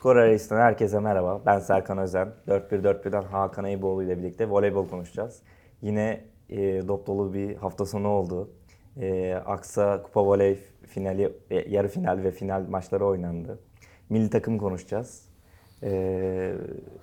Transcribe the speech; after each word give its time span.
Skor 0.00 0.16
Reis'ten 0.16 0.56
herkese 0.56 1.00
merhaba. 1.00 1.40
Ben 1.46 1.58
Serkan 1.58 1.98
Özen. 1.98 2.28
4-1-4-1'den 2.48 3.22
Hakan 3.22 3.64
Eyüboğlu 3.64 4.02
ile 4.02 4.18
birlikte 4.18 4.50
voleybol 4.50 4.88
konuşacağız. 4.88 5.42
Yine 5.82 6.24
e, 6.48 6.88
dop 6.88 7.06
dolu 7.06 7.34
bir 7.34 7.56
hafta 7.56 7.86
sonu 7.86 8.08
oldu. 8.08 8.50
E, 9.00 9.34
Aksa 9.34 10.02
Kupa 10.02 10.26
Voley 10.26 10.58
finali, 10.86 11.32
e, 11.50 11.70
yarı 11.70 11.88
final 11.88 12.22
ve 12.22 12.30
final 12.30 12.66
maçları 12.70 13.06
oynandı. 13.06 13.58
Milli 14.08 14.30
takım 14.30 14.58
konuşacağız. 14.58 15.28
E, 15.82 16.52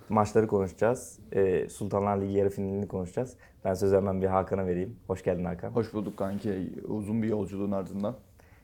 maçları 0.08 0.46
konuşacağız. 0.46 1.18
E, 1.32 1.68
Sultanlar 1.68 2.20
Ligi 2.20 2.32
yarı 2.32 2.50
finalini 2.50 2.88
konuşacağız. 2.88 3.36
Ben 3.64 3.74
sözü 3.74 3.96
hemen 3.96 4.22
bir 4.22 4.26
Hakan'a 4.26 4.66
vereyim. 4.66 4.96
Hoş 5.06 5.22
geldin 5.22 5.44
Hakan. 5.44 5.70
Hoş 5.70 5.94
bulduk 5.94 6.16
kanki. 6.16 6.72
Uzun 6.88 7.22
bir 7.22 7.28
yolculuğun 7.28 7.72
ardından. 7.72 8.16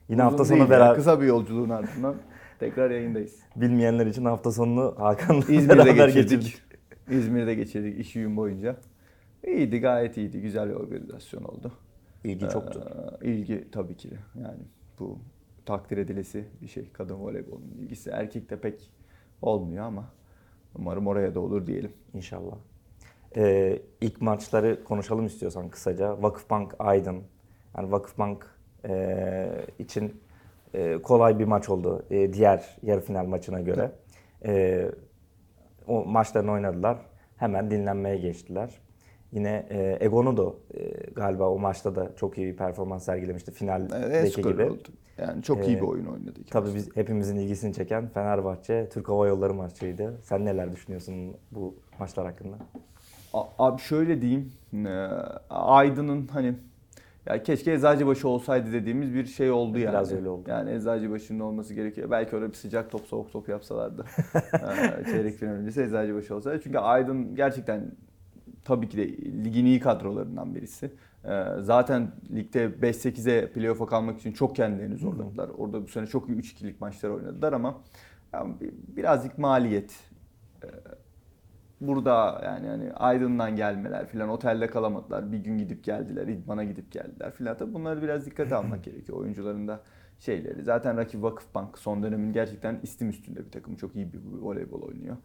Yine 0.09 0.21
Uzun 0.21 0.29
hafta 0.29 0.45
sonu 0.45 0.59
ya, 0.59 0.69
beraber 0.69 0.95
Kısa 0.95 1.21
bir 1.21 1.25
yolculuğun 1.25 1.69
ardından 1.69 2.15
tekrar 2.59 2.91
yayındayız. 2.91 3.39
bilmeyenler 3.55 4.05
için 4.05 4.25
hafta 4.25 4.51
sonunu 4.51 4.95
Hakan'la 4.97 5.39
İzmir'de 5.39 5.77
beraber 5.77 6.07
geçirdik. 6.07 6.29
geçirdik. 6.29 6.61
İzmir'de 7.09 7.55
geçirdik 7.55 7.99
iş 7.99 8.13
gün 8.13 8.37
boyunca. 8.37 8.77
İyiydi 9.47 9.79
gayet 9.79 10.17
iyiydi. 10.17 10.41
Güzel 10.41 10.69
bir 10.69 10.73
organizasyon 10.73 11.43
oldu. 11.43 11.71
İlgi 12.23 12.49
çoktu. 12.49 12.83
Ee, 13.21 13.27
ilgi 13.27 13.67
tabii 13.71 13.95
ki 13.95 14.11
de. 14.11 14.15
Yani 14.43 14.59
bu 14.99 15.19
takdir 15.65 15.97
edilesi 15.97 16.45
bir 16.61 16.67
şey. 16.67 16.89
Kadın 16.93 17.15
voleybolunun 17.15 17.71
ilgisi. 17.79 18.09
Erkekte 18.09 18.59
pek 18.59 18.91
olmuyor 19.41 19.85
ama 19.85 20.05
umarım 20.75 21.07
oraya 21.07 21.35
da 21.35 21.39
olur 21.39 21.67
diyelim. 21.67 21.91
İnşallah. 22.13 22.55
Ee, 23.37 23.79
ilk 24.01 24.21
maçları 24.21 24.83
konuşalım 24.83 25.25
istiyorsan 25.25 25.69
kısaca. 25.69 26.21
Vakıfbank 26.23 26.75
Aydın. 26.79 27.23
Yani 27.77 27.91
Vakıfbank 27.91 28.47
e, 28.85 29.65
için 29.79 30.21
e, 30.75 31.01
kolay 31.01 31.39
bir 31.39 31.45
maç 31.45 31.69
oldu 31.69 32.05
e, 32.09 32.33
diğer 32.33 32.77
yarı 32.83 33.01
final 33.01 33.25
maçına 33.25 33.61
göre. 33.61 33.91
E, 34.45 34.85
o 35.87 36.05
maçlarını 36.05 36.51
oynadılar. 36.51 36.97
Hemen 37.37 37.71
dinlenmeye 37.71 38.17
geçtiler. 38.17 38.69
Yine 39.31 39.65
e, 39.69 39.97
Egon'u 40.05 40.37
da 40.37 40.53
e, 40.79 40.89
galiba 41.15 41.49
o 41.49 41.59
maçta 41.59 41.95
da 41.95 42.15
çok 42.15 42.37
iyi 42.37 42.47
bir 42.47 42.57
performans 42.57 43.05
sergilemişti 43.05 43.51
finaldeki 43.51 44.31
skor 44.31 44.51
gibi. 44.51 44.63
oldu. 44.63 44.81
Yani 45.17 45.43
çok 45.43 45.67
iyi 45.67 45.77
Ee, 45.77 45.81
bir 45.81 45.85
oyun 45.87 46.05
oynadı. 46.05 46.39
iki 46.39 46.51
Tabii 46.51 46.65
maçta. 46.69 46.77
biz 46.77 46.95
hepimizin 46.97 47.35
ilgisini 47.35 47.73
çeken 47.73 48.07
Fenerbahçe 48.07 48.89
Türk 48.89 49.09
Hava 49.09 49.27
Yolları 49.27 49.53
maçıydı. 49.53 50.17
Sen 50.23 50.45
neler 50.45 50.71
düşünüyorsun 50.71 51.33
bu 51.51 51.75
maçlar 51.99 52.25
hakkında? 52.25 52.55
Abi 53.59 53.81
şöyle 53.81 54.21
diyeyim. 54.21 54.51
e, 54.85 54.89
Aydın'ın 55.49 56.27
hani 56.27 56.55
ya 57.25 57.43
keşke 57.43 57.73
Eczacıbaşı 57.73 58.27
olsaydı 58.27 58.73
dediğimiz 58.73 59.13
bir 59.13 59.25
şey 59.25 59.51
oldu 59.51 59.77
yani. 59.79 59.89
Biraz 59.93 60.13
öyle 60.13 60.29
oldu. 60.29 60.49
Yani 60.49 60.71
Eczacıbaşı'nın 60.71 61.39
olması 61.39 61.73
gerekiyor. 61.73 62.11
Belki 62.11 62.35
orada 62.35 62.49
bir 62.49 62.53
sıcak 62.53 62.91
top 62.91 63.05
soğuk 63.07 63.31
top 63.31 63.49
yapsalardı. 63.49 64.05
Çeyrek 65.11 65.35
final 65.35 65.51
öncesi 65.53 65.81
Eczacıbaşı 65.81 66.35
olsaydı. 66.35 66.61
Çünkü 66.63 66.77
Aydın 66.77 67.35
gerçekten 67.35 67.91
tabii 68.65 68.89
ki 68.89 68.97
de 68.97 69.07
ligin 69.43 69.65
iyi 69.65 69.79
kadrolarından 69.79 70.55
birisi. 70.55 70.91
E, 71.25 71.43
Zaten 71.61 72.11
ligde 72.35 72.65
5-8'e 72.65 73.51
playoff'a 73.51 73.85
kalmak 73.85 74.19
için 74.19 74.31
çok 74.31 74.55
kendilerini 74.55 74.97
zorladılar. 74.97 75.49
Orada 75.57 75.83
bu 75.83 75.87
sene 75.87 76.07
çok 76.07 76.29
iyi 76.29 76.37
3-2'lik 76.39 76.81
maçlar 76.81 77.09
oynadılar 77.09 77.53
ama 77.53 77.75
yani 78.33 78.55
bir- 78.61 78.73
birazcık 78.97 79.37
maliyet 79.37 79.95
burada 81.81 82.41
yani 82.45 82.67
hani 82.67 82.93
Aydın'dan 82.93 83.55
gelmeler 83.55 84.07
filan 84.07 84.29
otelde 84.29 84.67
kalamadılar. 84.67 85.31
Bir 85.31 85.37
gün 85.37 85.57
gidip 85.57 85.83
geldiler, 85.83 86.27
idmana 86.27 86.63
gidip 86.63 86.91
geldiler 86.91 87.31
filan. 87.31 87.57
Tabii 87.57 87.73
bunları 87.73 88.01
biraz 88.01 88.25
dikkate 88.25 88.55
almak 88.55 88.83
gerekiyor. 88.83 89.17
Oyuncuların 89.17 89.67
da 89.67 89.79
şeyleri. 90.19 90.63
Zaten 90.63 90.97
rakip 90.97 91.23
Vakıfbank 91.23 91.77
son 91.77 92.03
dönemin 92.03 92.33
gerçekten 92.33 92.79
istim 92.83 93.09
üstünde 93.09 93.45
bir 93.45 93.51
takım. 93.51 93.75
Çok 93.75 93.95
iyi 93.95 94.13
bir 94.13 94.19
voleybol 94.41 94.81
oynuyor. 94.81 95.17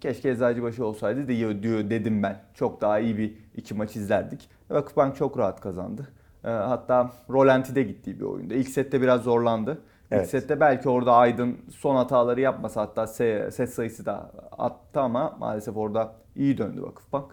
Keşke 0.00 0.30
Eczacıbaşı 0.30 0.84
olsaydı 0.86 1.28
diyor, 1.28 1.62
diyor 1.62 1.90
dedim 1.90 2.22
ben. 2.22 2.40
Çok 2.54 2.80
daha 2.80 2.98
iyi 2.98 3.18
bir 3.18 3.38
iki 3.56 3.74
maç 3.74 3.96
izlerdik. 3.96 4.48
Vakıfbank 4.70 5.16
çok 5.16 5.38
rahat 5.38 5.60
kazandı. 5.60 6.08
Ee, 6.44 6.48
Hatta 6.48 7.12
Rolanti'de 7.30 7.82
gittiği 7.82 8.20
bir 8.20 8.24
oyunda. 8.24 8.54
İlk 8.54 8.68
sette 8.68 9.00
biraz 9.02 9.22
zorlandı. 9.22 9.78
Evet. 10.10 10.24
İlk 10.24 10.30
sette 10.30 10.60
belki 10.60 10.88
orada 10.88 11.12
Aydın 11.16 11.56
son 11.70 11.94
hataları 11.96 12.40
yapmasa 12.40 12.80
hatta 12.80 13.02
se- 13.02 13.50
set 13.50 13.70
sayısı 13.74 14.06
da 14.06 14.30
attı 14.58 15.00
ama 15.00 15.36
maalesef 15.38 15.76
orada 15.76 16.12
iyi 16.36 16.58
döndü 16.58 16.82
Vakıfbank. 16.82 17.24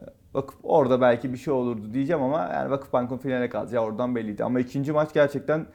Ee, 0.00 0.04
Vakıf 0.34 0.56
orada 0.62 1.00
belki 1.00 1.32
bir 1.32 1.38
şey 1.38 1.54
olurdu 1.54 1.94
diyeceğim 1.94 2.22
ama 2.22 2.50
yani 2.52 2.70
Vakıfbank'ın 2.70 3.16
finale 3.18 3.48
kalacağı 3.48 3.82
oradan 3.84 4.14
belliydi. 4.16 4.44
Ama 4.44 4.60
ikinci 4.60 4.92
maç 4.92 5.14
gerçekten 5.14 5.66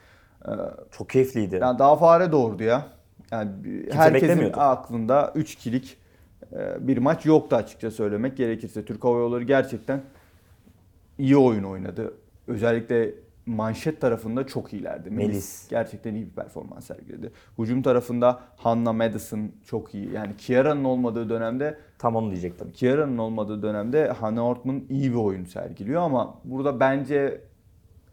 e, 0.46 0.52
Çok 0.92 1.10
keyifliydi. 1.10 1.60
yani 1.62 1.80
daha 1.80 1.96
fare 1.96 2.32
doğurdu 2.32 2.64
ya. 2.64 2.86
Yani 3.32 3.52
Kimse 3.64 3.98
herkesin 3.98 4.52
aklında 4.56 5.32
3 5.36 5.56
kilik 5.56 5.98
e, 6.54 6.88
bir 6.88 6.98
maç 6.98 7.26
yoktu 7.26 7.56
açıkça 7.56 7.92
söylemek 7.92 8.38
gerekirse. 8.38 8.86
Türk 8.86 9.04
Hava 9.04 9.18
Yolları 9.20 9.44
gerçekten 9.44 10.02
iyi 11.18 11.38
oyun 11.38 11.64
oynadı. 11.64 12.14
Özellikle 12.48 13.12
manşet 13.50 14.02
tarafında 14.02 14.48
çok 14.48 14.74
iyilerdi. 14.74 15.10
Melis, 15.10 15.28
Melis. 15.28 15.70
gerçekten 15.70 16.16
iyi 16.16 16.26
bir 16.26 16.32
performans 16.32 16.86
sergiledi. 16.86 17.32
Hücum 17.58 17.82
tarafında 17.82 18.40
Hanna 18.58 18.94
Madison 18.94 19.52
çok 19.66 19.96
iyi. 19.96 20.12
Yani 20.12 20.38
Kiara'nın 20.38 20.84
olmadığı 20.84 21.30
dönemde 21.30 21.78
Tam 22.00 22.16
onu 22.16 22.32
diyecektim. 22.32 22.72
Kiara'nın 22.72 23.18
olmadığı 23.18 23.62
dönemde 23.62 24.08
Hannah 24.08 24.44
Ortman 24.44 24.84
iyi 24.90 25.12
bir 25.12 25.18
oyun 25.18 25.46
sergiliyor 25.46 26.02
ama 26.02 26.36
burada 26.44 26.80
bence 26.80 27.42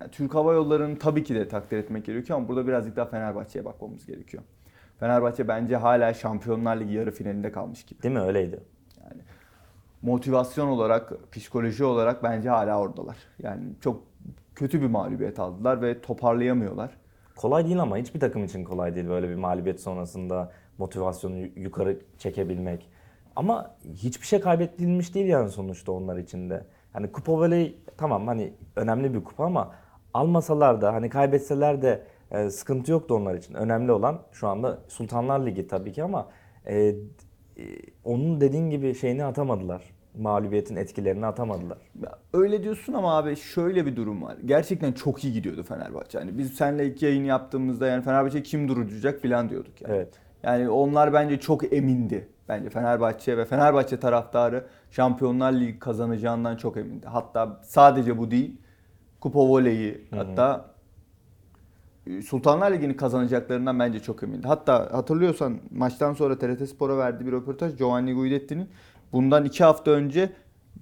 yani 0.01 0.11
Türk 0.11 0.35
Hava 0.35 0.53
Yolları'nı 0.53 0.99
tabii 0.99 1.25
ki 1.25 1.35
de 1.35 1.49
takdir 1.49 1.79
etmek 1.79 2.05
gerekiyor 2.05 2.39
ama 2.39 2.49
burada 2.49 2.67
birazcık 2.67 2.97
daha 2.97 3.07
Fenerbahçe'ye 3.07 3.65
bakmamız 3.65 4.07
gerekiyor. 4.07 4.43
Fenerbahçe 5.01 5.49
bence 5.49 5.77
hala 5.77 6.15
Şampiyonlar 6.15 6.77
Ligi 6.81 6.95
yarı 6.95 7.11
finalinde 7.11 7.53
kalmış 7.53 7.85
gibi. 7.85 8.03
Değil 8.03 8.15
mi? 8.15 8.21
Öyleydi. 8.21 8.61
Yani 9.05 9.23
motivasyon 10.03 10.69
olarak, 10.69 11.33
psikoloji 11.33 11.85
olarak 11.85 12.23
bence 12.23 12.49
hala 12.49 12.81
oradalar. 12.81 13.17
Yani 13.43 13.63
çok 13.81 14.03
kötü 14.57 14.81
bir 14.83 14.87
mağlubiyet 14.87 15.39
aldılar 15.41 15.83
ve 15.83 16.01
toparlayamıyorlar. 16.01 16.91
Kolay 17.37 17.65
değil 17.65 17.81
ama 17.81 17.97
hiçbir 17.97 18.21
takım 18.21 18.45
için 18.45 18.65
kolay 18.65 18.95
değil 18.95 19.09
böyle 19.09 19.29
bir 19.29 19.35
mağlubiyet 19.35 19.81
sonrasında 19.81 20.53
motivasyonu 20.79 21.37
yu- 21.39 21.51
yukarı 21.57 21.99
çekebilmek. 22.19 22.89
Ama 23.37 23.77
hiçbir 23.95 24.27
şey 24.27 24.41
kaybedilmiş 24.41 25.15
değil 25.15 25.27
yani 25.27 25.51
sonuçta 25.51 25.93
onlar 25.93 26.17
için 26.17 26.51
de. 26.51 26.65
Hani 26.93 27.13
kupa 27.13 27.33
voley 27.33 27.77
tamam 27.97 28.27
hani 28.27 28.53
önemli 28.77 29.15
bir 29.15 29.25
kupa 29.25 29.45
ama 29.45 29.75
almasalar 30.15 30.81
da 30.81 30.93
hani 30.95 31.09
kaybetseler 31.09 31.83
de 31.83 32.03
e, 32.31 32.51
sıkıntı 32.51 32.93
yoktu 32.93 33.15
onlar 33.15 33.35
için. 33.35 33.55
Önemli 33.55 33.93
olan 33.93 34.19
şu 34.33 34.49
anda 34.49 34.79
Sultanlar 34.89 35.47
Ligi 35.47 35.67
tabii 35.67 35.93
ki 35.93 36.03
ama 36.03 36.29
e, 36.67 36.77
e, 36.77 36.95
onun 38.05 38.41
dediğin 38.41 38.71
gibi 38.71 38.95
şeyini 38.95 39.25
atamadılar. 39.25 39.96
Mağlubiyetin 40.19 40.77
etkilerini 40.77 41.27
atamadılar. 41.27 41.79
Öyle 42.33 42.63
diyorsun 42.63 42.93
ama 42.93 43.17
abi 43.17 43.37
şöyle 43.37 43.87
bir 43.87 43.97
durum 43.97 44.23
var. 44.23 44.37
Gerçekten 44.45 44.93
çok 44.93 45.25
iyi 45.25 45.33
gidiyordu 45.33 45.63
Fenerbahçe. 45.63 46.19
Yani 46.19 46.39
biz 46.39 46.55
seninle 46.55 46.87
ilk 46.87 47.03
yayın 47.03 47.25
yaptığımızda 47.25 47.87
yani 47.87 48.03
Fenerbahçe 48.05 48.43
kim 48.43 48.69
duracak 48.69 49.23
falan 49.23 49.49
diyorduk 49.49 49.81
yani. 49.81 49.95
Evet. 49.95 50.15
Yani 50.43 50.69
onlar 50.69 51.13
bence 51.13 51.41
çok 51.41 51.73
emindi. 51.73 52.29
Bence 52.49 52.71
Fenerbahçe 52.71 53.37
ve 53.37 53.45
Fenerbahçe 53.45 54.01
taraftarı 54.01 54.67
Şampiyonlar 54.91 55.53
Ligi 55.53 55.79
kazanacağından 55.79 56.57
çok 56.57 56.77
emindi. 56.77 57.07
Hatta 57.07 57.61
sadece 57.63 58.19
bu 58.19 58.31
değil. 58.31 58.57
Kupa 59.21 59.41
voleyi 59.41 60.05
hatta 60.11 60.71
e, 62.07 62.23
Sultanlar 62.23 62.73
Ligi'ni 62.73 62.97
kazanacaklarından 62.97 63.79
bence 63.79 64.01
çok 64.01 64.23
emindi. 64.23 64.47
Hatta 64.49 64.89
hatırlıyorsan 64.93 65.59
maçtan 65.71 66.13
sonra 66.13 66.39
TRT 66.39 66.69
Spor'a 66.69 66.99
verdiği 66.99 67.27
bir 67.27 67.33
röportaj 67.33 67.77
Giovanni 67.77 68.15
Guidetti'nin 68.15 68.69
bundan 69.13 69.45
iki 69.45 69.65
hafta 69.65 69.91
önce 69.91 70.33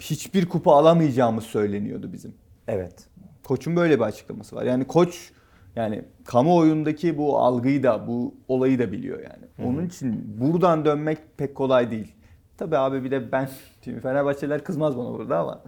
hiçbir 0.00 0.48
kupa 0.48 0.72
alamayacağımız 0.72 1.44
söyleniyordu 1.44 2.12
bizim. 2.12 2.34
Evet. 2.68 3.06
Koçun 3.44 3.76
böyle 3.76 3.98
bir 3.98 4.04
açıklaması 4.04 4.56
var. 4.56 4.62
Yani 4.64 4.84
koç 4.84 5.32
yani 5.76 6.04
kamuoyundaki 6.24 7.18
bu 7.18 7.38
algıyı 7.38 7.82
da 7.82 8.06
bu 8.06 8.34
olayı 8.48 8.78
da 8.78 8.92
biliyor 8.92 9.18
yani. 9.18 9.68
Onun 9.68 9.86
için 9.86 10.40
buradan 10.40 10.84
dönmek 10.84 11.18
pek 11.36 11.54
kolay 11.54 11.90
değil. 11.90 12.14
Tabii 12.58 12.76
abi 12.76 13.04
bir 13.04 13.10
de 13.10 13.32
ben 13.32 13.48
şimdi 13.84 14.00
Fenerbahçeliler 14.00 14.64
kızmaz 14.64 14.98
bana 14.98 15.12
burada 15.12 15.38
ama 15.38 15.62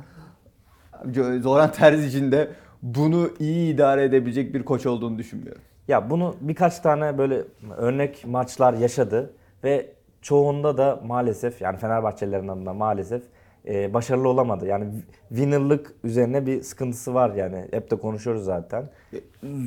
Zoran 1.41 1.73
Terzici'nin 1.73 2.33
de 2.33 2.51
bunu 2.83 3.31
iyi 3.39 3.75
idare 3.75 4.05
edebilecek 4.05 4.55
bir 4.55 4.63
koç 4.63 4.87
olduğunu 4.87 5.19
düşünmüyorum. 5.19 5.63
Ya 5.89 6.11
bunu 6.11 6.37
birkaç 6.41 6.81
tane 6.81 7.19
böyle 7.19 7.43
örnek 7.77 8.25
maçlar 8.27 8.75
yaşadı 8.75 9.31
ve 9.65 9.96
çoğunda 10.31 10.79
da 10.79 11.01
maalesef 11.05 11.61
yani 11.61 11.79
Fenerbahçelilerin 11.79 12.49
adına 12.49 12.75
maalesef 12.75 13.23
e, 13.69 13.95
başarılı 13.95 14.29
olamadı. 14.29 14.67
Yani 14.67 14.93
winnerlık 15.29 15.95
üzerine 16.05 16.47
bir 16.47 16.63
sıkıntısı 16.63 17.15
var 17.15 17.35
yani. 17.35 17.69
Hep 17.71 17.91
de 17.91 17.97
konuşuyoruz 17.97 18.45
zaten. 18.45 18.91
E, 19.13 19.19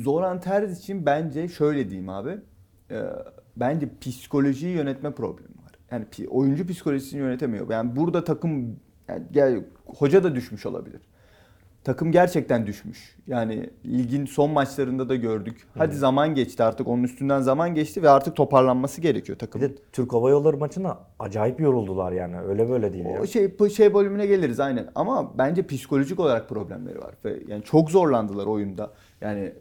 Zoran 0.02 0.40
Terz 0.40 0.78
için 0.78 1.06
bence 1.06 1.48
şöyle 1.48 1.90
diyeyim 1.90 2.08
abi. 2.08 2.38
e, 2.90 2.96
bence 3.56 3.88
psikolojiyi 4.00 4.76
yönetme 4.76 5.10
problemi 5.10 5.48
var. 5.48 5.72
Yani 5.90 6.06
oyuncu 6.30 6.66
psikolojisini 6.66 7.20
yönetemiyor. 7.20 7.70
Yani 7.70 7.96
burada 7.96 8.24
takım 8.24 8.76
yani, 9.08 9.22
gel- 9.32 9.64
hoca 9.86 10.24
da 10.24 10.34
düşmüş 10.34 10.66
olabilir. 10.66 11.00
Takım 11.84 12.12
gerçekten 12.12 12.66
düşmüş. 12.66 13.16
Yani 13.26 13.70
ligin 13.86 14.26
son 14.26 14.50
maçlarında 14.50 15.08
da 15.08 15.16
gördük. 15.16 15.66
Hadi 15.78 15.96
zaman 15.96 16.34
geçti 16.34 16.62
artık 16.62 16.88
onun 16.88 17.02
üstünden 17.02 17.40
zaman 17.40 17.74
geçti 17.74 18.02
ve 18.02 18.10
artık 18.10 18.36
toparlanması 18.36 19.00
gerekiyor 19.00 19.36
Bir 19.36 19.40
takımın. 19.40 19.68
de 19.68 19.74
Türk 19.92 20.12
Hava 20.12 20.30
Yolları 20.30 20.56
maçına 20.56 20.98
acayip 21.18 21.60
yoruldular 21.60 22.12
yani. 22.12 22.40
Öyle 22.40 22.68
böyle 22.70 22.92
değil. 22.92 23.04
O 23.22 23.26
şey 23.26 23.56
şey 23.76 23.94
bölümüne 23.94 24.26
geliriz 24.26 24.60
aynen. 24.60 24.88
Ama 24.94 25.38
bence 25.38 25.66
psikolojik 25.66 26.20
olarak 26.20 26.48
problemleri 26.48 26.98
var 26.98 27.14
ve 27.24 27.38
yani 27.48 27.62
çok 27.64 27.90
zorlandılar 27.90 28.46
oyunda. 28.46 28.90
Yani 29.20 29.52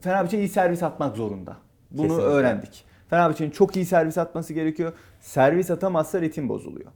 Fenerbahçe 0.00 0.38
iyi 0.38 0.48
servis 0.48 0.82
atmak 0.82 1.16
zorunda. 1.16 1.56
Bunu 1.90 2.02
Kesinlikle. 2.02 2.26
öğrendik. 2.28 2.84
Fenerbahçe'nin 3.10 3.50
çok 3.50 3.76
iyi 3.76 3.84
servis 3.84 4.18
atması 4.18 4.52
gerekiyor. 4.52 4.92
Servis 5.20 5.70
atamazsa 5.70 6.20
ritim 6.20 6.48
bozuluyor. 6.48 6.90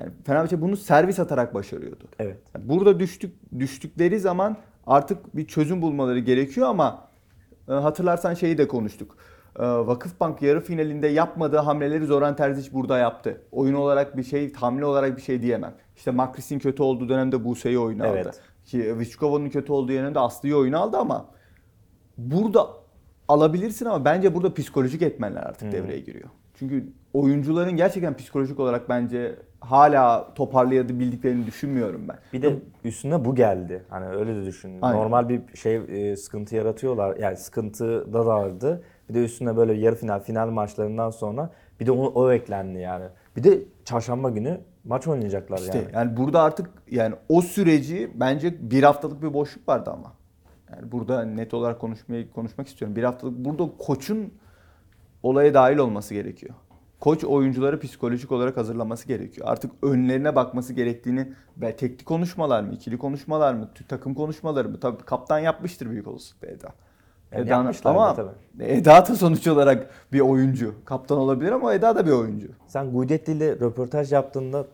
Yani 0.00 0.12
Fenerbahçe 0.24 0.60
bunu 0.60 0.76
servis 0.76 1.20
atarak 1.20 1.54
başarıyordu. 1.54 2.04
Evet. 2.18 2.38
Yani 2.54 2.68
Burada 2.68 3.00
düştük 3.00 3.34
düştükleri 3.58 4.20
zaman 4.20 4.56
artık 4.86 5.36
bir 5.36 5.46
çözüm 5.46 5.82
bulmaları 5.82 6.18
gerekiyor 6.18 6.68
ama 6.68 7.08
e, 7.68 7.72
hatırlarsan 7.72 8.34
şeyi 8.34 8.58
de 8.58 8.68
konuştuk. 8.68 9.16
E, 9.58 9.62
Vakıfbank 9.62 10.42
yarı 10.42 10.60
finalinde 10.60 11.08
yapmadığı 11.08 11.56
hamleleri 11.56 12.06
Zoran 12.06 12.36
Terzic 12.36 12.72
burada 12.72 12.98
yaptı. 12.98 13.40
Oyun 13.52 13.74
olarak 13.74 14.16
bir 14.16 14.22
şey, 14.22 14.52
hamle 14.52 14.84
olarak 14.84 15.16
bir 15.16 15.22
şey 15.22 15.42
diyemem. 15.42 15.74
İşte 15.96 16.10
Makris'in 16.10 16.58
kötü 16.58 16.82
olduğu 16.82 17.08
dönemde 17.08 17.44
Buse'yi 17.44 17.78
oyuna 17.78 18.06
aldı. 18.06 18.16
Evet. 18.22 18.40
Ki 18.64 18.98
Vichkova'nın 18.98 19.48
kötü 19.48 19.72
olduğu 19.72 19.92
dönemde 19.92 20.18
Aslı'yı 20.18 20.56
oyuna 20.56 20.78
aldı 20.78 20.96
ama 20.96 21.26
burada 22.18 22.66
alabilirsin 23.28 23.86
ama 23.86 24.04
bence 24.04 24.34
burada 24.34 24.54
psikolojik 24.54 25.02
etmenler 25.02 25.42
artık 25.42 25.72
devreye 25.72 26.00
giriyor. 26.00 26.28
Çünkü 26.54 26.92
oyuncuların 27.12 27.76
gerçekten 27.76 28.16
psikolojik 28.16 28.60
olarak 28.60 28.88
bence 28.88 29.36
hala 29.62 30.34
toparlayabildiklerini 30.34 31.46
düşünmüyorum 31.46 32.08
ben. 32.08 32.16
Bir 32.32 32.42
de 32.42 32.56
üstüne 32.84 33.24
bu 33.24 33.34
geldi. 33.34 33.82
Hani 33.88 34.06
öyle 34.06 34.36
de 34.36 34.44
düşün. 34.44 34.78
Aynen. 34.82 35.00
Normal 35.00 35.28
bir 35.28 35.40
şey 35.54 35.76
e, 35.76 36.16
sıkıntı 36.16 36.56
yaratıyorlar. 36.56 37.16
Yani 37.16 37.36
sıkıntı 37.36 38.12
da 38.12 38.26
vardı. 38.26 38.82
Bir 39.08 39.14
de 39.14 39.24
üstüne 39.24 39.56
böyle 39.56 39.72
yarı 39.72 39.94
final, 39.96 40.20
final 40.20 40.50
maçlarından 40.50 41.10
sonra 41.10 41.50
bir 41.80 41.86
de 41.86 41.92
o, 41.92 42.04
o 42.04 42.32
eklendi 42.32 42.78
yani. 42.78 43.04
Bir 43.36 43.44
de 43.44 43.58
çarşamba 43.84 44.30
günü 44.30 44.60
maç 44.84 45.08
oynayacaklar 45.08 45.58
İşte 45.58 45.78
yani. 45.78 45.90
yani. 45.94 46.16
burada 46.16 46.42
artık 46.42 46.70
yani 46.90 47.14
o 47.28 47.42
süreci 47.42 48.10
bence 48.14 48.70
bir 48.70 48.82
haftalık 48.82 49.22
bir 49.22 49.34
boşluk 49.34 49.68
vardı 49.68 49.90
ama. 49.90 50.12
Yani 50.72 50.92
burada 50.92 51.24
net 51.24 51.54
olarak 51.54 51.80
konuşmayı 51.80 52.30
konuşmak 52.30 52.68
istiyorum. 52.68 52.96
Bir 52.96 53.04
haftalık 53.04 53.36
burada 53.36 53.70
koçun 53.78 54.32
olaya 55.22 55.54
dahil 55.54 55.78
olması 55.78 56.14
gerekiyor. 56.14 56.54
Koç 57.02 57.24
oyuncuları 57.24 57.80
psikolojik 57.80 58.32
olarak 58.32 58.56
hazırlaması 58.56 59.08
gerekiyor. 59.08 59.46
Artık 59.50 59.72
önlerine 59.82 60.36
bakması 60.36 60.72
gerektiğini 60.72 61.32
ve 61.56 61.76
tekli 61.76 62.04
konuşmalar 62.04 62.62
mı, 62.62 62.72
ikili 62.72 62.98
konuşmalar 62.98 63.54
mı, 63.54 63.70
takım 63.88 64.14
konuşmaları 64.14 64.68
mı? 64.68 64.80
Tabii 64.80 65.02
kaptan 65.02 65.38
yapmıştır 65.38 65.90
büyük 65.90 66.08
olasılıkla 66.08 66.48
Eda. 66.48 66.68
Yani 67.32 67.74
ama 67.84 68.14
tabii. 68.14 68.30
Eda 68.60 69.06
da 69.08 69.16
sonuç 69.16 69.46
olarak 69.46 69.90
bir 70.12 70.20
oyuncu. 70.20 70.74
Kaptan 70.84 71.18
olabilir 71.18 71.52
ama 71.52 71.74
Eda 71.74 71.96
da 71.96 72.06
bir 72.06 72.10
oyuncu. 72.10 72.48
Sen 72.66 72.92
Guidetti 72.92 73.32
ile 73.32 73.50
röportaj 73.52 74.12
yaptığında 74.12 74.66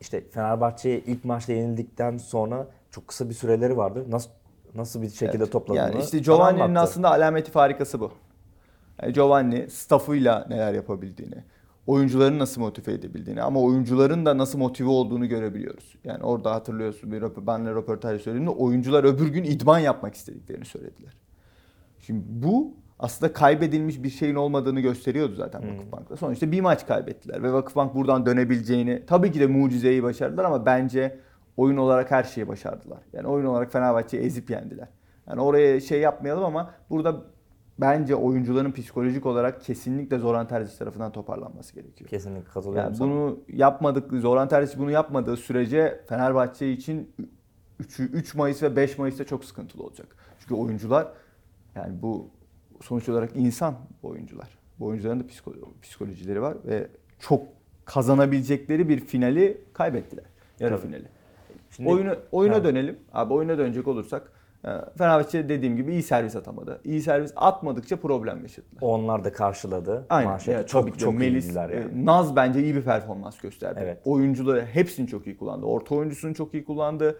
işte 0.00 0.30
Fenerbahçe'ye 0.30 0.98
ilk 0.98 1.24
maçta 1.24 1.52
yenildikten 1.52 2.18
sonra 2.18 2.66
çok 2.90 3.08
kısa 3.08 3.28
bir 3.28 3.34
süreleri 3.34 3.76
vardı. 3.76 4.04
Nasıl 4.08 4.30
nasıl 4.74 5.02
bir 5.02 5.10
şekilde 5.10 5.50
topladığını 5.50 5.82
Yani 5.82 6.02
işte 6.02 6.18
Giovanni'nin 6.18 6.74
aslında 6.74 7.10
alameti 7.10 7.50
farikası 7.50 8.00
bu. 8.00 8.12
Yani 9.02 9.12
Giovanni 9.12 9.70
staffıyla 9.70 10.46
neler 10.48 10.72
yapabildiğini, 10.72 11.44
oyuncuların 11.86 12.38
nasıl 12.38 12.60
motive 12.60 12.92
edebildiğini 12.92 13.42
ama 13.42 13.60
oyuncuların 13.60 14.26
da 14.26 14.38
nasıl 14.38 14.58
motive 14.58 14.88
olduğunu 14.88 15.28
görebiliyoruz. 15.28 15.94
Yani 16.04 16.24
orada 16.24 16.54
hatırlıyorsun 16.54 17.12
bir 17.12 17.46
benle 17.46 17.70
röportaj 17.70 18.22
söylediğimde 18.22 18.50
oyuncular 18.50 19.04
öbür 19.04 19.28
gün 19.28 19.44
idman 19.44 19.78
yapmak 19.78 20.14
istediklerini 20.14 20.64
söylediler. 20.64 21.12
Şimdi 21.98 22.22
bu 22.28 22.74
aslında 22.98 23.32
kaybedilmiş 23.32 24.02
bir 24.02 24.10
şeyin 24.10 24.34
olmadığını 24.34 24.80
gösteriyordu 24.80 25.34
zaten 25.34 25.74
Vakıfbank'ta. 25.74 26.16
Sonuçta 26.16 26.52
bir 26.52 26.60
maç 26.60 26.86
kaybettiler 26.86 27.42
ve 27.42 27.52
Vakıfbank 27.52 27.94
buradan 27.94 28.26
dönebileceğini 28.26 29.02
tabii 29.06 29.32
ki 29.32 29.40
de 29.40 29.46
mucizeyi 29.46 30.02
başardılar 30.02 30.44
ama 30.44 30.66
bence 30.66 31.18
oyun 31.56 31.76
olarak 31.76 32.10
her 32.10 32.22
şeyi 32.22 32.48
başardılar. 32.48 32.98
Yani 33.12 33.26
oyun 33.26 33.46
olarak 33.46 33.72
Fenerbahçe'yi 33.72 34.22
ezip 34.22 34.50
yendiler. 34.50 34.88
Yani 35.28 35.40
oraya 35.40 35.80
şey 35.80 36.00
yapmayalım 36.00 36.44
ama 36.44 36.70
burada 36.90 37.22
bence 37.82 38.14
oyuncuların 38.14 38.72
psikolojik 38.72 39.26
olarak 39.26 39.60
kesinlikle 39.64 40.18
Zoran 40.18 40.48
Terzic 40.48 40.78
tarafından 40.78 41.12
toparlanması 41.12 41.74
gerekiyor. 41.74 42.10
Kesinlikle 42.10 42.44
katılıyorum 42.50 42.84
Yani 42.86 42.96
sana. 42.96 43.10
bunu 43.10 43.38
yapmadık, 43.48 44.12
Zoran 44.12 44.48
Terzic 44.48 44.78
bunu 44.78 44.90
yapmadığı 44.90 45.36
sürece 45.36 46.00
Fenerbahçe 46.08 46.72
için 46.72 47.10
3, 47.78 48.00
3 48.00 48.34
Mayıs 48.34 48.62
ve 48.62 48.76
5 48.76 48.98
Mayıs'ta 48.98 49.24
çok 49.24 49.44
sıkıntılı 49.44 49.82
olacak. 49.82 50.16
Çünkü 50.40 50.54
oyuncular 50.54 51.08
yani 51.74 52.02
bu 52.02 52.28
sonuç 52.82 53.08
olarak 53.08 53.30
insan 53.36 53.74
bu 54.02 54.08
oyuncular. 54.08 54.48
Bu 54.80 54.86
oyuncuların 54.86 55.20
da 55.20 55.24
psiko- 55.24 55.80
psikolojileri 55.82 56.42
var 56.42 56.56
ve 56.66 56.88
çok 57.18 57.42
kazanabilecekleri 57.84 58.88
bir 58.88 59.00
finali 59.00 59.60
kaybettiler. 59.72 60.24
Yarı 60.60 60.76
Tabii. 60.76 60.86
finali. 60.86 61.04
Şimdi- 61.70 61.88
oyuna 61.90 62.16
oyuna 62.32 62.54
Ha. 62.54 62.64
dönelim. 62.64 62.98
Abi 63.12 63.32
oyuna 63.34 63.58
dönecek 63.58 63.88
olursak 63.88 64.32
Fenerbahçe 64.98 65.48
dediğim 65.48 65.76
gibi 65.76 65.92
iyi 65.92 66.02
servis 66.02 66.36
atamadı. 66.36 66.80
İyi 66.84 67.02
servis 67.02 67.32
atmadıkça 67.36 67.96
problem 67.96 68.42
yaşadılar. 68.42 68.78
Onlar 68.80 69.24
da 69.24 69.32
karşıladı. 69.32 70.06
Aynen. 70.10 70.30
Manşet. 70.30 70.54
Evet, 70.54 70.68
çok 70.68 70.98
çok 70.98 71.14
Melis, 71.14 71.44
iyiydiler 71.44 71.70
e, 71.70 71.76
yani. 71.76 72.06
Naz 72.06 72.36
bence 72.36 72.62
iyi 72.62 72.74
bir 72.74 72.82
performans 72.82 73.38
gösterdi. 73.38 73.80
Evet. 73.82 74.00
Oyuncuları 74.04 74.66
hepsini 74.66 75.06
çok 75.06 75.26
iyi 75.26 75.36
kullandı. 75.36 75.66
Orta 75.66 75.94
oyuncusunu 75.94 76.34
çok 76.34 76.54
iyi 76.54 76.64
kullandı. 76.64 77.18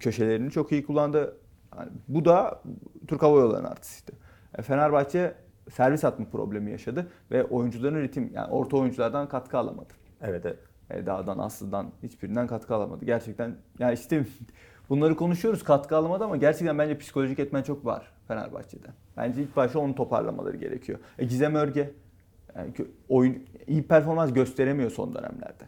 Köşelerini 0.00 0.50
çok 0.50 0.72
iyi 0.72 0.86
kullandı. 0.86 1.36
Yani 1.78 1.90
bu 2.08 2.24
da 2.24 2.62
Türk 3.08 3.22
Hava 3.22 3.40
Yolları'nın 3.40 3.68
artısıydı. 3.68 4.12
E, 4.58 4.62
Fenerbahçe 4.62 5.34
servis 5.70 6.04
atma 6.04 6.26
problemi 6.32 6.70
yaşadı 6.70 7.06
ve 7.30 7.44
oyuncuların 7.44 8.02
ritim 8.02 8.30
yani 8.34 8.52
orta 8.52 8.76
oyunculardan 8.76 9.28
katkı 9.28 9.58
alamadı. 9.58 9.92
Evet, 10.22 10.46
evet. 10.46 10.58
Eda'dan, 10.90 11.38
Aslı'dan 11.38 11.86
hiçbirinden 12.02 12.46
katkı 12.46 12.74
alamadı. 12.74 13.04
Gerçekten 13.04 13.56
ya 13.78 13.92
işte 13.92 14.26
bunları 14.88 15.16
konuşuyoruz 15.16 15.62
katkı 15.64 15.96
alamadı 15.96 16.24
ama 16.24 16.36
gerçekten 16.36 16.78
bence 16.78 16.98
psikolojik 16.98 17.38
etmen 17.38 17.62
çok 17.62 17.84
var 17.84 18.12
Fenerbahçe'de. 18.28 18.88
Bence 19.16 19.42
ilk 19.42 19.56
başta 19.56 19.78
onu 19.78 19.94
toparlamaları 19.94 20.56
gerekiyor. 20.56 20.98
E, 21.18 21.24
Gizem 21.24 21.54
Örge 21.54 21.90
yani 22.56 22.72
oyun 23.08 23.38
iyi 23.66 23.86
performans 23.86 24.32
gösteremiyor 24.32 24.90
son 24.90 25.14
dönemlerde. 25.14 25.64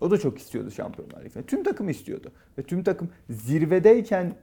O 0.00 0.10
da 0.10 0.18
çok 0.18 0.38
istiyordu 0.38 0.70
Şampiyonlar 0.70 1.24
Ligi'ne. 1.24 1.42
Tüm 1.42 1.64
takım 1.64 1.88
istiyordu. 1.88 2.32
Ve 2.58 2.62
tüm 2.62 2.82
takım 2.82 3.08
zirvedeyken 3.30 4.34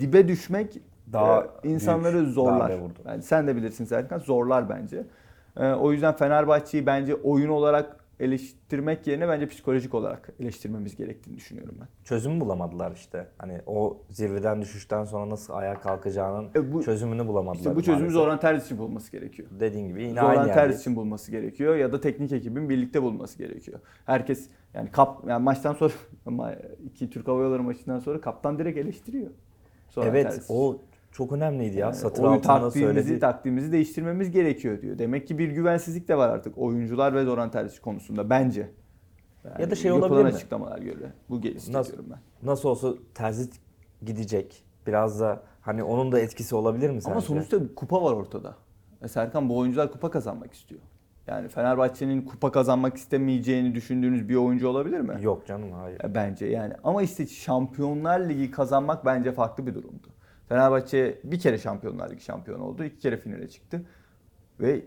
dibe 0.00 0.28
düşmek 0.28 0.80
Daha 1.12 1.26
daha 1.26 1.48
insanları 1.64 2.18
büyük 2.18 2.28
zorlar. 2.28 2.72
Yani 3.06 3.22
sen 3.22 3.46
de 3.46 3.56
bilirsin 3.56 3.84
Serkan 3.84 4.18
zorlar 4.18 4.68
bence. 4.68 5.06
Ee, 5.56 5.72
o 5.72 5.92
yüzden 5.92 6.16
Fenerbahçe'yi 6.16 6.86
bence 6.86 7.14
oyun 7.14 7.48
olarak 7.48 8.01
eleştirmek 8.22 9.06
yerine 9.06 9.28
bence 9.28 9.48
psikolojik 9.48 9.94
olarak 9.94 10.28
eleştirmemiz 10.40 10.96
gerektiğini 10.96 11.36
düşünüyorum 11.36 11.74
ben. 11.80 11.88
Çözüm 12.04 12.40
bulamadılar 12.40 12.92
işte. 12.92 13.26
Hani 13.38 13.60
o 13.66 14.02
zirveden 14.10 14.62
düşüşten 14.62 15.04
sonra 15.04 15.30
nasıl 15.30 15.52
ayağa 15.54 15.80
kalkacağının 15.80 16.50
E 16.54 16.72
bu- 16.72 16.82
çözümünü 16.82 17.26
bulamadılar. 17.28 17.58
İşte 17.58 17.76
bu 17.76 17.82
çözümü. 17.82 18.10
Zoran 18.10 18.40
Terzic 18.40 18.64
için 18.66 18.78
bulması 18.78 19.12
gerekiyor. 19.12 19.48
Dediğin 19.60 19.88
gibi 19.88 20.02
yine 20.02 20.20
Zoran 20.20 20.26
aynı 20.30 20.38
Terzic 20.38 20.58
yerdeyiz. 20.60 20.80
için 20.80 20.96
bulması 20.96 21.30
gerekiyor 21.30 21.76
ya 21.76 21.92
da 21.92 22.00
teknik 22.00 22.32
ekibin 22.32 22.68
birlikte 22.68 23.02
bulması 23.02 23.38
gerekiyor. 23.38 23.80
Herkes 24.06 24.48
yani 24.74 24.90
kap 24.90 25.28
yani 25.28 25.42
maçtan 25.44 25.72
sonra 25.74 25.92
iki 26.84 27.10
Türk 27.10 27.28
Hava 27.28 27.42
Yolları 27.42 27.62
maçından 27.62 27.98
sonra 27.98 28.20
kaptan 28.20 28.58
direkt 28.58 28.78
eleştiriyor. 28.78 29.30
Zoran 29.90 30.08
Evet 30.08 30.22
Terzic. 30.24 30.44
o 30.48 30.76
çok 31.12 31.32
önemliydi 31.32 31.78
ya. 31.78 31.86
Yani 31.86 31.94
Satır 31.94 32.22
oyun 32.22 32.32
altında 32.32 32.60
taktiğimizi, 32.60 33.02
söyledi. 33.02 33.20
taktiğimizi 33.20 33.72
değiştirmemiz 33.72 34.30
gerekiyor 34.30 34.82
diyor. 34.82 34.98
Demek 34.98 35.26
ki 35.28 35.38
bir 35.38 35.48
güvensizlik 35.48 36.08
de 36.08 36.16
var 36.18 36.28
artık 36.28 36.58
oyuncular 36.58 37.14
ve 37.14 37.24
Zoran 37.24 37.50
Terzic 37.50 37.80
konusunda 37.80 38.30
bence. 38.30 38.70
Yani 39.44 39.62
Ya 39.62 39.70
da 39.70 39.74
şey 39.74 39.92
olabilir 39.92 40.22
mi? 40.22 40.28
açıklamalar 40.28 40.78
göre. 40.78 41.12
Bu 41.30 41.40
gelişti 41.40 41.72
Nasıl? 41.72 41.92
diyorum 41.92 42.10
ben. 42.10 42.48
Nasıl 42.48 42.68
olsa 42.68 42.94
terzi 43.14 43.50
gidecek. 44.02 44.64
Biraz 44.86 45.20
da 45.20 45.42
hani 45.60 45.82
onun 45.84 46.12
da 46.12 46.20
etkisi 46.20 46.54
olabilir 46.54 46.90
mi 46.90 47.02
sence? 47.02 47.12
Ama 47.12 47.20
sonuçta 47.20 47.74
kupa 47.76 48.02
var 48.02 48.12
ortada. 48.12 48.54
E 49.02 49.08
Serkan 49.08 49.48
bu 49.48 49.58
oyuncular 49.58 49.92
kupa 49.92 50.10
kazanmak 50.10 50.52
istiyor. 50.52 50.80
Yani 51.26 51.48
Fenerbahçe'nin 51.48 52.22
kupa 52.22 52.52
kazanmak 52.52 52.96
istemeyeceğini 52.96 53.74
düşündüğünüz 53.74 54.28
bir 54.28 54.36
oyuncu 54.36 54.68
olabilir 54.68 55.00
mi? 55.00 55.16
Yok 55.20 55.46
canım 55.46 55.72
hayır. 55.72 56.00
E, 56.04 56.14
Bence 56.14 56.46
yani. 56.46 56.74
Ama 56.84 57.02
işte 57.02 57.26
Şampiyonlar 57.26 58.20
Ligi 58.28 58.50
kazanmak 58.50 59.04
bence 59.04 59.32
farklı 59.32 59.66
bir 59.66 59.74
durumdu. 59.74 60.08
Fenerbahçe 60.52 61.18
bir 61.24 61.38
kere 61.40 61.58
Şampiyonlar 61.58 62.10
Ligi 62.10 62.24
şampiyonu 62.24 62.64
oldu. 62.64 62.84
iki 62.84 62.98
kere 62.98 63.16
finale 63.16 63.48
çıktı. 63.48 63.82
Ve 64.60 64.82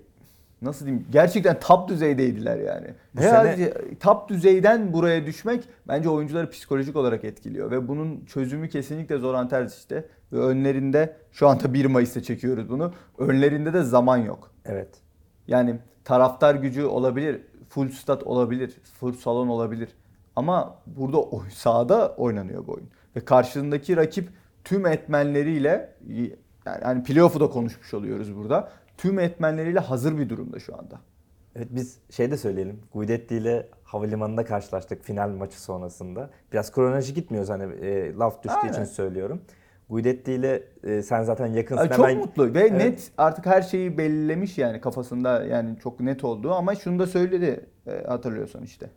nasıl 0.61 0.85
diyeyim 0.85 1.05
gerçekten 1.11 1.59
top 1.59 1.89
düzeydeydiler 1.89 2.57
yani. 2.57 2.87
Bu 3.15 3.21
Herhalde 3.21 3.73
top 3.99 4.29
düzeyden 4.29 4.93
buraya 4.93 5.25
düşmek 5.25 5.63
bence 5.87 6.09
oyuncuları 6.09 6.49
psikolojik 6.49 6.95
olarak 6.95 7.23
etkiliyor. 7.23 7.71
Ve 7.71 7.87
bunun 7.87 8.25
çözümü 8.25 8.69
kesinlikle 8.69 9.17
Zoran 9.17 9.49
Terzic'te. 9.49 10.05
Ve 10.33 10.39
önlerinde 10.39 11.17
şu 11.31 11.47
anda 11.47 11.73
1 11.73 11.85
Mayıs'ta 11.85 12.23
çekiyoruz 12.23 12.69
bunu. 12.69 12.93
Önlerinde 13.17 13.73
de 13.73 13.83
zaman 13.83 14.17
yok. 14.17 14.51
Evet. 14.65 14.89
Yani 15.47 15.75
taraftar 16.03 16.55
gücü 16.55 16.83
olabilir, 16.83 17.41
full 17.69 17.89
stat 17.89 18.23
olabilir, 18.23 18.77
full 18.99 19.13
salon 19.13 19.47
olabilir. 19.47 19.89
Ama 20.35 20.75
burada 20.85 21.17
sahada 21.53 22.15
oynanıyor 22.15 22.67
bu 22.67 22.71
oyun. 22.71 22.89
Ve 23.15 23.19
karşındaki 23.19 23.97
rakip 23.97 24.29
tüm 24.65 24.85
etmenleriyle 24.85 25.95
yani 26.65 26.83
hani 26.83 27.03
playoff'u 27.03 27.39
da 27.39 27.49
konuşmuş 27.49 27.93
oluyoruz 27.93 28.35
burada. 28.35 28.69
Tüm 28.97 29.19
etmenleriyle 29.19 29.79
hazır 29.79 30.17
bir 30.17 30.29
durumda 30.29 30.59
şu 30.59 30.77
anda. 30.77 30.99
Evet 31.55 31.67
biz 31.71 31.97
şey 32.09 32.31
de 32.31 32.37
söyleyelim. 32.37 32.79
Guidetti 32.93 33.35
ile 33.35 33.67
havalimanında 33.83 34.45
karşılaştık 34.45 35.03
final 35.03 35.29
maçı 35.29 35.61
sonrasında. 35.61 36.29
Biraz 36.53 36.71
kronoloji 36.71 37.13
gitmiyoruz 37.13 37.49
hani 37.49 37.73
e, 37.85 38.13
laf 38.13 38.43
düştüğü 38.43 38.57
Aynen. 38.57 38.73
için 38.73 38.83
söylüyorum. 38.83 39.41
Guidetti 39.89 40.33
ile 40.33 40.63
e, 40.83 41.01
sen 41.01 41.23
zaten 41.23 41.47
yakınsın 41.47 41.83
Yani 41.83 41.95
çok 41.95 42.05
hemen- 42.07 42.17
mutlu 42.17 42.53
ve 42.53 42.59
Evet. 42.59 42.71
net 42.71 43.11
artık 43.17 43.45
her 43.45 43.61
şeyi 43.61 43.97
belirlemiş 43.97 44.57
yani 44.57 44.81
kafasında 44.81 45.45
yani 45.45 45.79
çok 45.79 45.99
net 45.99 46.23
olduğu 46.23 46.51
ama 46.53 46.75
şunu 46.75 46.99
da 46.99 47.07
söyledi 47.07 47.65
e, 47.87 48.03
hatırlıyorsan 48.07 48.63
işte. 48.63 48.89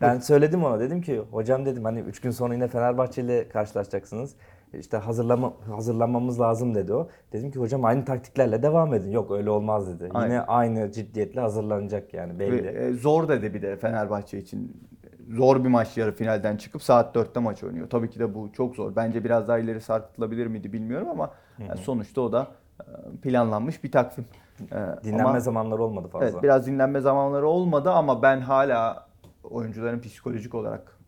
Ben 0.00 0.18
söyledim 0.18 0.64
ona 0.64 0.80
dedim 0.80 1.02
ki 1.02 1.22
hocam 1.30 1.66
dedim 1.66 1.84
hani 1.84 2.00
3 2.00 2.20
gün 2.20 2.30
sonra 2.30 2.54
yine 2.54 2.68
Fenerbahçe 2.68 3.22
ile 3.22 3.48
karşılaşacaksınız. 3.48 4.34
İşte 4.74 4.96
hazırlama, 4.96 5.52
hazırlanmamız 5.70 6.40
lazım 6.40 6.74
dedi 6.74 6.94
o. 6.94 7.08
Dedim 7.32 7.50
ki 7.50 7.58
hocam 7.58 7.84
aynı 7.84 8.04
taktiklerle 8.04 8.62
devam 8.62 8.94
edin. 8.94 9.10
Yok 9.10 9.30
öyle 9.30 9.50
olmaz 9.50 9.88
dedi. 9.88 10.10
Aynen. 10.14 10.34
Yine 10.34 10.40
aynı 10.40 10.92
ciddiyetle 10.92 11.40
hazırlanacak 11.40 12.14
yani 12.14 12.38
belli. 12.38 12.64
Ve, 12.64 12.68
e, 12.68 12.92
zor 12.92 13.28
dedi 13.28 13.54
bir 13.54 13.62
de 13.62 13.76
Fenerbahçe 13.76 14.38
için. 14.38 14.88
Zor 15.30 15.64
bir 15.64 15.68
maç 15.68 15.96
yarı 15.96 16.12
finalden 16.12 16.56
çıkıp 16.56 16.82
saat 16.82 17.16
4'te 17.16 17.40
maç 17.40 17.64
oynuyor. 17.64 17.90
Tabii 17.90 18.10
ki 18.10 18.18
de 18.18 18.34
bu 18.34 18.52
çok 18.52 18.76
zor. 18.76 18.96
Bence 18.96 19.24
biraz 19.24 19.48
daha 19.48 19.58
ileri 19.58 19.80
sarkıtılabilir 19.80 20.46
miydi 20.46 20.72
bilmiyorum 20.72 21.08
ama 21.10 21.30
yani 21.58 21.78
sonuçta 21.78 22.20
o 22.20 22.32
da 22.32 22.46
e, 22.80 22.84
planlanmış 23.22 23.84
bir 23.84 23.92
takvim. 23.92 24.26
E, 24.72 25.04
Dinlenme 25.04 25.24
ama- 25.24 25.40
zamanları 25.40 25.82
olmadı 25.82 26.08
fazla. 26.08 26.26
Evet 26.26 26.42
biraz 26.42 26.66
dinlenme 26.66 27.00
zamanları 27.00 27.48
olmadı 27.48 27.90
ama 27.90 28.22
ben 28.22 28.40
hala 28.40 29.07
oyuncuların 29.44 30.00
psikolojik 30.00 30.54
olarak 30.54 30.98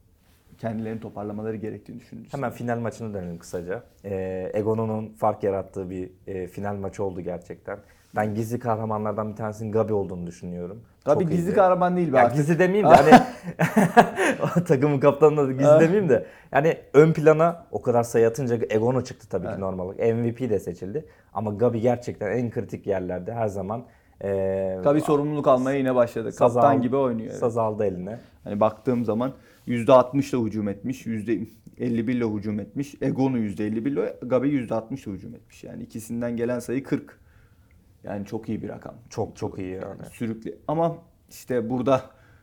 kendilerini 0.59 1.01
toparlamaları 1.01 1.57
gerektiğini 1.57 2.01
düşünüyorum. 2.01 2.33
Hemen 2.33 2.51
final 2.51 2.79
maçına 2.79 3.15
dönelim 3.15 3.39
kısaca. 3.39 3.83
Ee, 4.05 4.51
Egon'un 4.55 5.09
fark 5.09 5.43
yarattığı 5.43 5.91
bir 5.91 6.11
e, 6.27 6.47
final 6.47 6.75
maçı 6.77 7.05
oldu 7.05 7.21
gerçekten. 7.21 7.79
Ben 8.17 8.35
gizli 8.35 8.59
kahramanlardan 8.59 9.31
bir 9.31 9.37
tanesinin 9.37 9.73
Gabi 9.73 9.93
olduğunu 9.93 10.27
düşünüyorum. 10.27 10.83
Tabii 11.05 11.23
Çok 11.25 11.31
gizli 11.33 11.45
iyiydi. 11.49 11.55
kahraman 11.55 11.97
değil 11.97 12.13
be 12.13 12.17
Ya 12.17 12.23
artık. 12.25 12.37
gizli 12.37 12.59
demeyeyim 12.59 12.91
de 12.91 12.95
hani 12.95 14.65
takımın 14.67 15.01
kaptanına 15.01 15.49
da 15.49 15.53
gizli 15.53 15.67
Ah. 15.69 15.81
demeyeyim 15.81 16.09
de 16.09 16.27
yani 16.53 16.77
ön 16.95 17.13
plana 17.13 17.67
o 17.71 17.83
kadar 17.83 18.03
sayı 18.03 18.29
atınca 18.29 18.59
Egon'u 18.71 19.05
çıktı 19.05 19.29
tabii 19.29 19.47
Evet. 19.47 19.55
ki 19.57 19.61
normal 19.61 19.85
olarak. 19.85 19.99
MVP 20.01 20.51
de 20.51 20.59
seçildi. 20.59 21.05
Ama 21.33 21.51
Gabi 21.51 21.81
gerçekten 21.81 22.31
en 22.31 22.51
kritik 22.51 22.87
yerlerde 22.87 23.33
her 23.35 23.47
zaman 23.49 23.85
e, 24.25 24.79
Tabii 24.85 25.00
sorumluluk 25.00 25.49
almaya 25.49 25.79
yine 25.79 25.95
başladı. 25.95 26.33
saz 26.33 26.55
Kaptan 26.55 26.77
al- 26.77 26.83
gibi 26.83 26.97
oynuyor. 26.97 27.29
evet. 27.31 27.39
Saz 27.41 27.59
aldı 27.59 27.85
eline. 27.85 28.19
Hani 28.45 28.61
baktığım 28.61 29.05
zaman 29.05 29.33
%60 29.67 30.37
ile 30.37 30.43
hücum 30.47 30.69
etmiş, 30.69 31.07
%51 31.07 31.47
ile 32.12 32.25
hücum 32.25 32.61
etmiş. 32.61 32.95
Egon'u 33.03 33.39
%51 33.39 33.89
ile, 33.89 34.17
Gabi 34.23 34.49
%60 34.49 35.05
ile 35.09 35.12
hücum 35.15 35.35
etmiş. 35.35 35.65
Yani 35.65 35.83
ikisinden 35.83 36.37
gelen 36.37 36.59
sayı 36.59 36.83
40. 36.85 37.21
Yani 38.05 38.27
çok 38.27 38.49
iyi 38.49 38.62
bir 38.62 38.69
rakam. 38.69 38.95
Çok 39.11 39.37
çok 39.37 39.59
iyi 39.59 39.71
yani. 39.75 40.05
Sürükle. 40.12 40.55
Ama 40.69 40.97
işte 41.31 41.71
burada 41.71 42.03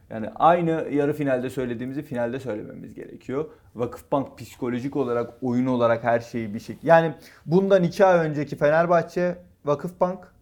yani 0.09 0.29
aynı 0.35 0.87
yarı 0.91 1.13
finalde 1.13 1.49
söylediğimizi 1.49 2.01
finalde 2.01 2.39
söylememiz 2.39 2.93
gerekiyor. 2.93 3.45
Vakıfbank 3.75 4.37
psikolojik 4.37 4.95
olarak, 4.95 5.33
oyun 5.41 5.65
olarak 5.65 6.03
her 6.03 6.19
şeyi 6.19 6.53
bir 6.53 6.59
şekilde. 6.59 6.87
Yani 6.89 7.13
bundan 7.45 7.83
iki 7.83 8.05
ay 8.05 8.27
önceki 8.29 8.55
Fenerbahçe, 8.55 9.35
Vakıfbank. 9.65 10.36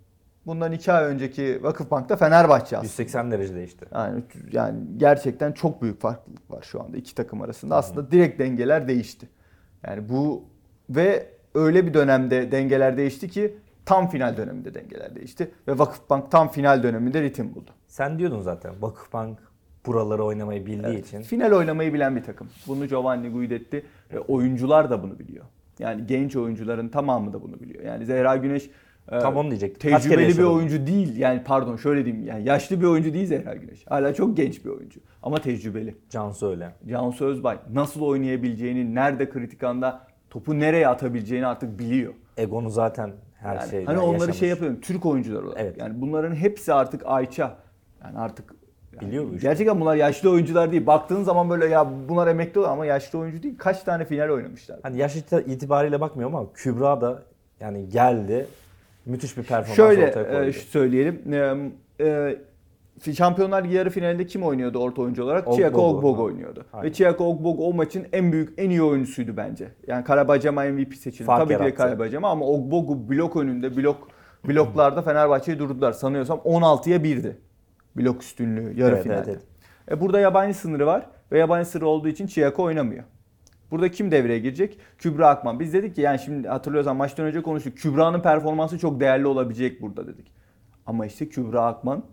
Bundan 0.46 0.72
iki 0.72 0.92
ay 0.92 1.06
önceki 1.06 1.64
Vakıfbank'ta 1.64 2.16
Fenerbahçe 2.16 2.78
aslında. 2.78 2.84
180 2.84 3.32
derece 3.32 3.56
değişti. 3.56 3.86
Yani, 3.94 4.24
yani 4.52 4.80
gerçekten 4.98 5.52
çok 5.52 5.82
büyük 5.82 6.02
farklılık 6.02 6.52
var 6.52 6.62
şu 6.62 6.84
anda 6.84 6.98
iki 6.98 7.16
takım 7.16 7.42
arasında. 7.42 7.76
Aslında 7.76 8.12
direkt 8.12 8.40
dengeler 8.40 8.88
değişti. 8.88 9.30
Yani 9.88 10.10
bu 10.10 10.44
ve 10.90 11.30
öyle 11.56 11.88
bir 11.88 11.94
dönemde 11.94 12.52
dengeler 12.52 12.98
değişti 12.98 13.30
ki 13.30 13.58
tam 13.86 14.10
final 14.10 14.38
döneminde 14.38 14.74
dengeler 14.74 15.16
değişti. 15.16 15.52
Ve 15.68 15.80
Vakıfbank 15.80 16.32
tam 16.32 16.52
final 16.52 16.84
döneminde 16.84 17.22
ritim 17.22 17.56
buldu. 17.56 17.72
Sen 17.88 18.20
diyordun 18.20 18.42
zaten 18.42 18.74
Vakıfbank 18.82 19.40
buraları 19.86 20.24
oynamayı 20.24 20.66
bildiği 20.66 20.94
Evet, 20.94 21.08
için. 21.08 21.22
Final 21.22 21.52
oynamayı 21.52 21.94
bilen 21.94 22.16
bir 22.16 22.24
takım. 22.24 22.50
Bunu 22.68 22.88
Giovanni 22.88 23.30
Guidetti 23.30 23.86
ve 24.14 24.20
oyuncular 24.20 24.90
da 24.90 25.04
bunu 25.04 25.20
biliyor. 25.20 25.46
Yani 25.80 26.08
genç 26.08 26.36
oyuncuların 26.36 26.90
tamamı 26.90 27.34
da 27.34 27.42
bunu 27.42 27.60
biliyor. 27.60 27.84
Yani 27.84 28.06
Zehra 28.06 28.38
Güneş 28.38 28.70
Tam 29.10 29.36
onu 29.38 29.50
diyecektim. 29.50 29.92
Kaç 29.92 30.04
kere 30.04 30.16
Tecrübeli 30.16 30.38
bir 30.38 30.44
oyuncu 30.44 30.88
değil. 30.88 31.18
Yani 31.18 31.44
pardon 31.46 31.76
şöyle 31.76 32.06
diyeyim. 32.06 32.28
Yani 32.28 32.48
yaşlı 32.48 32.82
bir 32.82 32.86
oyuncu 32.86 33.14
değil 33.14 33.26
Zehra 33.28 33.56
Güneş. 33.56 33.86
Hala 33.88 34.14
çok 34.14 34.38
genç 34.38 34.66
bir 34.66 34.70
oyuncu. 34.70 35.00
Ama 35.24 35.38
tecrübeli. 35.38 35.96
Cansu 36.10 36.48
öyle. 36.50 36.72
Cansu 36.90 37.26
Özbay 37.26 37.58
nasıl 37.74 38.02
oynayabileceğini, 38.02 38.96
nerede 38.96 39.30
kritik 39.30 39.64
anda 39.64 40.02
topu 40.30 40.60
nereye 40.60 40.88
atabileceğini 40.88 41.48
artık 41.48 41.80
biliyor. 41.80 42.14
Egon'u 42.38 42.70
zaten 42.70 43.12
her 43.40 43.56
Yani 43.56 43.70
şeyden 43.70 43.86
hani 43.86 44.00
onları 44.00 44.14
yaşamış. 44.14 44.38
şey 44.38 44.50
yapıyorum. 44.50 44.82
Türk 44.82 45.06
oyuncular 45.06 45.44
olarak. 45.44 45.62
Evet. 45.62 45.78
Yani 45.80 46.02
bunların 46.02 46.36
hepsi 46.36 46.74
artık 46.74 47.02
Ayça. 47.06 47.56
Yani 48.04 48.18
artık 48.18 48.54
yani 48.94 49.08
Biliyor 49.08 49.34
işi. 49.34 49.42
Gerçekten 49.42 49.82
bunlar 49.82 49.96
yaşlı 49.96 50.32
oyuncular 50.32 50.72
değil. 50.72 50.86
Baktığın 50.88 51.24
zaman 51.24 51.50
böyle 51.50 51.66
ya 51.66 51.88
bunlar 52.10 52.28
emekli 52.28 52.60
olan 52.60 52.70
ama 52.72 52.86
yaşlı 52.86 53.20
oyuncu 53.20 53.44
değil. 53.44 53.56
Kaç 53.58 53.84
tane 53.84 54.06
final 54.06 54.30
oynamışlar. 54.30 54.80
Hani 54.84 54.98
yaş 54.98 55.16
iti- 55.16 55.44
itibariyle 55.48 56.02
bakmıyorum 56.02 56.36
ama 56.36 56.54
Kübra 56.54 57.02
da 57.02 57.24
yani 57.60 57.90
geldi. 57.90 58.46
Müthiş 59.06 59.38
bir 59.38 59.44
performans 59.44 59.76
Şöyle 59.76 60.08
ortaya 60.08 60.28
koydu. 60.30 60.44
e, 60.46 60.54
şu 60.54 60.62
söyleyelim. 60.68 61.22
E, 62.00 62.06
e, 62.06 63.14
Şampiyonlar 63.14 63.64
Ligi 63.64 63.76
yarı 63.76 63.90
finalinde 63.90 64.26
kim 64.26 64.44
oynuyordu 64.44 64.80
orta 64.80 65.02
oyuncu 65.02 65.24
olarak? 65.24 65.48
Ogbogu. 65.48 65.58
Chiako 65.58 65.88
Ogbogu 65.90 66.24
oynuyordu. 66.24 66.66
Aynen. 66.74 66.90
Ve 66.90 66.94
Chiako 66.94 67.26
Ogbogu 67.26 67.68
o 67.68 67.74
maçın 67.74 68.08
en 68.14 68.32
büyük, 68.32 68.54
en 68.58 68.70
iyi 68.70 68.84
oyuncusuydu 68.84 69.38
bence. 69.38 69.68
Yani 69.88 70.04
Karabacama 70.04 70.64
MVP 70.64 70.96
seçildi. 70.96 71.24
Fark 71.24 71.40
Tabii 71.44 71.54
ki 71.54 71.54
yarattı. 71.62 71.76
Karabacama 71.78 72.30
ama 72.30 72.46
Ogbogu 72.46 73.10
blok 73.10 73.36
önünde, 73.36 73.78
blok 73.78 74.08
bloklarda 74.48 75.02
Fenerbahçe'yi 75.02 75.60
durdular. 75.60 75.92
Sanıyorsam 75.92 76.38
16'ya 76.40 76.98
1'di. 76.98 77.38
Blok 77.98 78.24
üstünlüğü 78.24 78.80
yarı 78.80 78.94
Evet, 78.96 79.04
finalde. 79.04 79.32
evet, 79.32 79.42
E 79.92 80.02
burada 80.02 80.20
yabancı 80.20 80.58
sınırı 80.58 80.86
var 80.86 81.06
ve 81.32 81.40
yabancı 81.40 81.70
sınırı 81.70 81.88
olduğu 81.88 82.08
için 82.08 82.28
Chiako 82.28 82.64
oynamıyor. 82.64 83.04
Burada 83.76 83.92
kim 83.92 84.12
devreye 84.12 84.40
girecek? 84.40 84.80
Kübra 84.98 85.28
Akman. 85.30 85.60
Biz 85.60 85.74
dedik 85.74 85.96
ki 85.96 86.02
yani 86.02 86.20
şimdi 86.20 86.48
hatırlıyorsan 86.48 86.96
maçtan 86.96 87.26
önce 87.26 87.42
konuştuk. 87.42 87.78
Kübra'nın 87.78 88.22
performansı 88.22 88.80
çok 88.80 89.00
değerli 89.00 89.28
olabilecek 89.28 89.82
burada 89.82 90.08
dedik. 90.08 90.32
Ama 90.86 91.06
işte 91.06 91.30
Kübra 91.30 91.66
Akman 91.66 92.04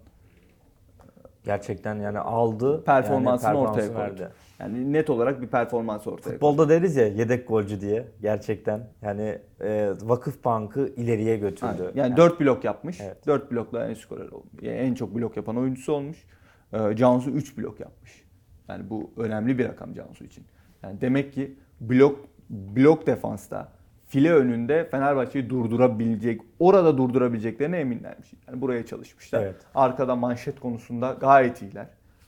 Gerçekten 1.45 1.95
yani 2.01 2.19
aldı. 2.19 2.85
performansını 2.85 3.49
yani 3.49 3.59
ortaya 3.59 3.75
performansı 3.75 4.11
koydu. 4.11 4.21
verdi. 4.23 4.33
Yani 4.61 4.93
net 4.93 5.11
olarak 5.11 5.43
bir 5.43 5.47
performans 5.47 6.07
ortaya 6.07 6.23
koydu. 6.23 6.35
Futbolda 6.35 6.69
deriz 6.69 6.97
ya 6.97 7.07
yedek 7.07 7.49
golcü 7.49 7.81
diye 7.81 8.09
gerçekten 8.23 8.81
yani 9.03 9.39
e, 9.61 9.91
Vakıf 10.03 10.45
Bank'ı 10.45 10.93
ileriye 10.97 11.37
götürdü. 11.37 11.67
Aynen. 11.79 11.91
Yani 11.95 12.17
4 12.17 12.41
blok 12.41 12.65
yapmış. 12.65 13.01
Evet. 13.01 13.27
4 13.27 13.53
blokla 13.53 13.89
en 13.89 13.95
skorer 13.95 14.29
olmuş. 14.29 14.63
Yani 14.63 14.77
en 14.77 14.95
çok 14.95 15.15
blok 15.15 15.37
yapan 15.37 15.57
oyuncusu 15.57 15.93
olmuş. 15.93 16.25
Ee, 16.73 16.97
Cansu 16.97 17.31
3 17.31 17.59
blok 17.59 17.81
yapmış. 17.81 18.25
Yani 18.69 18.91
bu 18.91 19.11
önemli 19.17 19.59
bir 19.59 19.69
rakam 19.69 19.95
Cansu 19.95 20.25
için. 20.25 20.45
Yani 20.83 21.01
demek 21.01 21.33
ki 21.33 21.57
blok 21.81 22.21
blok 22.51 23.07
defansta 23.07 23.69
file 24.13 24.33
önünde 24.33 24.89
Fenerbahçe'yi 24.91 25.51
durdurabilecek, 25.51 26.41
orada 26.59 26.99
durdurabileceklerine 26.99 27.79
eminlermiş. 27.79 28.33
Yani 28.49 28.61
buraya 28.61 28.87
çalışmışlar. 28.87 29.43
Evet. 29.43 29.57
Arkada 29.75 30.17
manşet 30.17 30.61
konusunda 30.61 31.17
gayet 31.21 31.63
iyiler. 31.63 31.87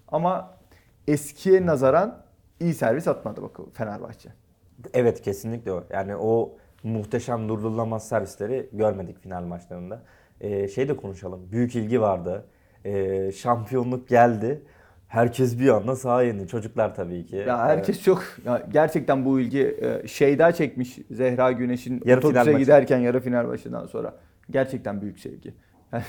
Ama 0.09 0.55
eskiye 1.09 1.67
nazaran 1.67 2.23
iyi 2.61 2.75
servis 2.75 3.09
atmadı 3.09 3.43
bakalım 3.43 3.71
Fenerbahçe. 3.71 4.29
Evet 4.95 5.23
kesinlikle 5.23 5.73
o. 5.73 5.85
Yani 5.91 6.17
o 6.17 6.57
muhteşem 6.83 7.49
durdurulamaz 7.49 8.09
servisleri 8.09 8.69
görmedik 8.73 9.23
final 9.23 9.43
maçlarında. 9.43 10.03
Ee, 10.41 10.69
şey 10.69 10.89
de 10.89 10.97
konuşalım. 10.97 11.53
Büyük 11.53 11.77
ilgi 11.77 12.01
vardı. 12.01 12.47
Ee, 12.85 13.33
şampiyonluk 13.33 14.09
geldi. 14.09 14.63
Herkes 15.15 15.59
bir 15.59 15.69
anda 15.69 15.97
sahaya 15.97 16.31
indi. 16.31 16.49
Çocuklar 16.49 16.95
tabii 16.95 17.27
ki. 17.27 17.37
Ya 17.37 17.59
herkes 17.59 18.03
çok 18.03 18.23
ya 18.45 18.67
gerçekten 18.73 19.25
bu 19.25 19.41
ilgi 19.41 19.77
e, 19.81 20.09
şeyda 20.09 20.53
çekmiş 20.53 20.99
Zehra 21.11 21.53
Güneş'in 21.53 22.03
Yarı 22.05 22.19
otobüse 22.19 22.53
giderken 22.53 22.99
yarı 22.99 23.21
final 23.21 23.49
başından 23.49 23.87
sonra. 23.87 24.15
Gerçekten 24.51 25.03
büyük 25.03 25.19
sevgi. 25.19 25.55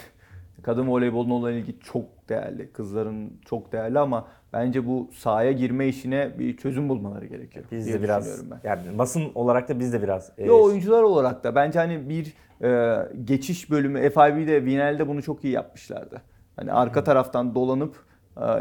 Kadın 0.64 0.88
voleyboluna 0.88 1.34
olan 1.34 1.54
ilgi 1.54 1.80
çok 1.80 2.30
değerli. 2.30 2.72
Kızların 2.72 3.34
çok 3.46 3.72
değerli 3.72 4.00
ama 4.00 4.28
bence 4.54 4.88
bu 4.88 5.10
sahaya 5.14 5.52
girme 5.52 5.88
işine 5.88 6.40
bir 6.40 6.58
çözüm 6.58 6.90
bulmaları 6.90 7.26
gerekiyor. 7.26 7.66
Biz 7.72 7.94
de 7.94 8.04
biraz 8.04 8.52
ben. 8.52 8.60
yani 8.64 8.98
basın 8.98 9.32
olarak 9.36 9.70
da 9.70 9.80
biz 9.80 9.94
de 9.94 10.02
biraz 10.04 10.32
e, 10.38 10.46
Yo 10.46 10.64
oyuncular 10.64 11.04
olarak 11.04 11.44
da 11.44 11.56
bence 11.56 11.80
hani 11.80 12.10
bir 12.10 12.34
e, 12.64 12.98
geçiş 13.26 13.72
bölümü 13.72 14.10
FIB'de 14.10 14.66
Vinel'de 14.66 15.08
bunu 15.08 15.24
çok 15.24 15.44
iyi 15.44 15.54
yapmışlardı. 15.54 16.22
Hani 16.56 16.72
arka 16.72 17.04
taraftan 17.04 17.56
dolanıp 17.56 17.96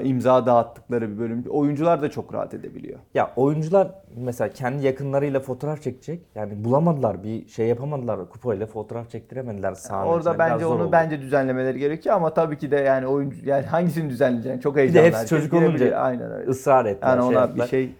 imza 0.04 0.46
dağıttıkları 0.46 1.10
bir 1.10 1.18
bölüm. 1.18 1.44
Oyuncular 1.50 2.02
da 2.02 2.10
çok 2.10 2.34
rahat 2.34 2.54
edebiliyor. 2.54 2.98
Ya 3.14 3.30
oyuncular 3.36 3.88
mesela 4.16 4.50
kendi 4.50 4.86
yakınlarıyla 4.86 5.40
fotoğraf 5.40 5.82
çekecek. 5.82 6.22
Yani 6.34 6.64
bulamadılar 6.64 7.22
bir 7.22 7.48
şey 7.48 7.66
yapamadılar. 7.66 8.28
Kupayla 8.28 8.66
fotoğraf 8.66 9.10
çektiremediler 9.10 9.74
sahanın 9.74 10.08
Orada. 10.08 10.34
Biraz 10.34 10.50
bence 10.50 10.66
onu 10.66 10.82
oldu. 10.82 10.92
bence 10.92 11.20
düzenlemeleri 11.20 11.78
gerekiyor 11.78 12.16
ama 12.16 12.34
tabii 12.34 12.58
ki 12.58 12.70
de 12.70 12.76
yani 12.76 13.06
oyuncu 13.06 13.48
yani 13.48 13.66
hangisini 13.66 14.10
düzenleyeceksin 14.10 14.60
çok 14.60 14.74
bir 14.74 14.78
de 14.78 14.82
heyecanlı. 14.82 15.06
hepsi 15.06 15.18
herkes 15.18 15.30
çocuk 15.30 15.52
olunca 15.52 15.96
Aynen 15.96 16.32
öyle. 16.32 16.50
ısrar 16.50 16.86
ettiler. 16.86 17.08
Yani 17.08 17.20
şey 17.20 17.28
ona 17.28 17.38
yaptılar. 17.40 17.66
bir 17.66 17.70
şey 17.70 17.94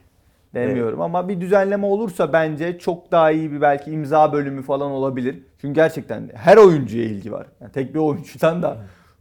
Demiyorum 0.55 1.01
ama 1.01 1.29
bir 1.29 1.41
düzenleme 1.41 1.87
olursa 1.87 2.33
bence 2.33 2.79
çok 2.79 3.13
daha 3.13 3.31
iyi 3.31 3.53
bir 3.53 3.61
belki 3.61 3.91
imza 3.91 4.33
bölümü 4.33 4.63
falan 4.63 4.91
olabilir. 4.91 5.43
Çünkü 5.61 5.75
gerçekten 5.75 6.31
her 6.35 6.57
oyuncuya 6.57 7.05
ilgi 7.05 7.33
var. 7.33 7.47
Yani 7.61 7.73
tek 7.73 7.95
bir 7.95 7.99
oyuncudan 7.99 8.63
da 8.63 8.77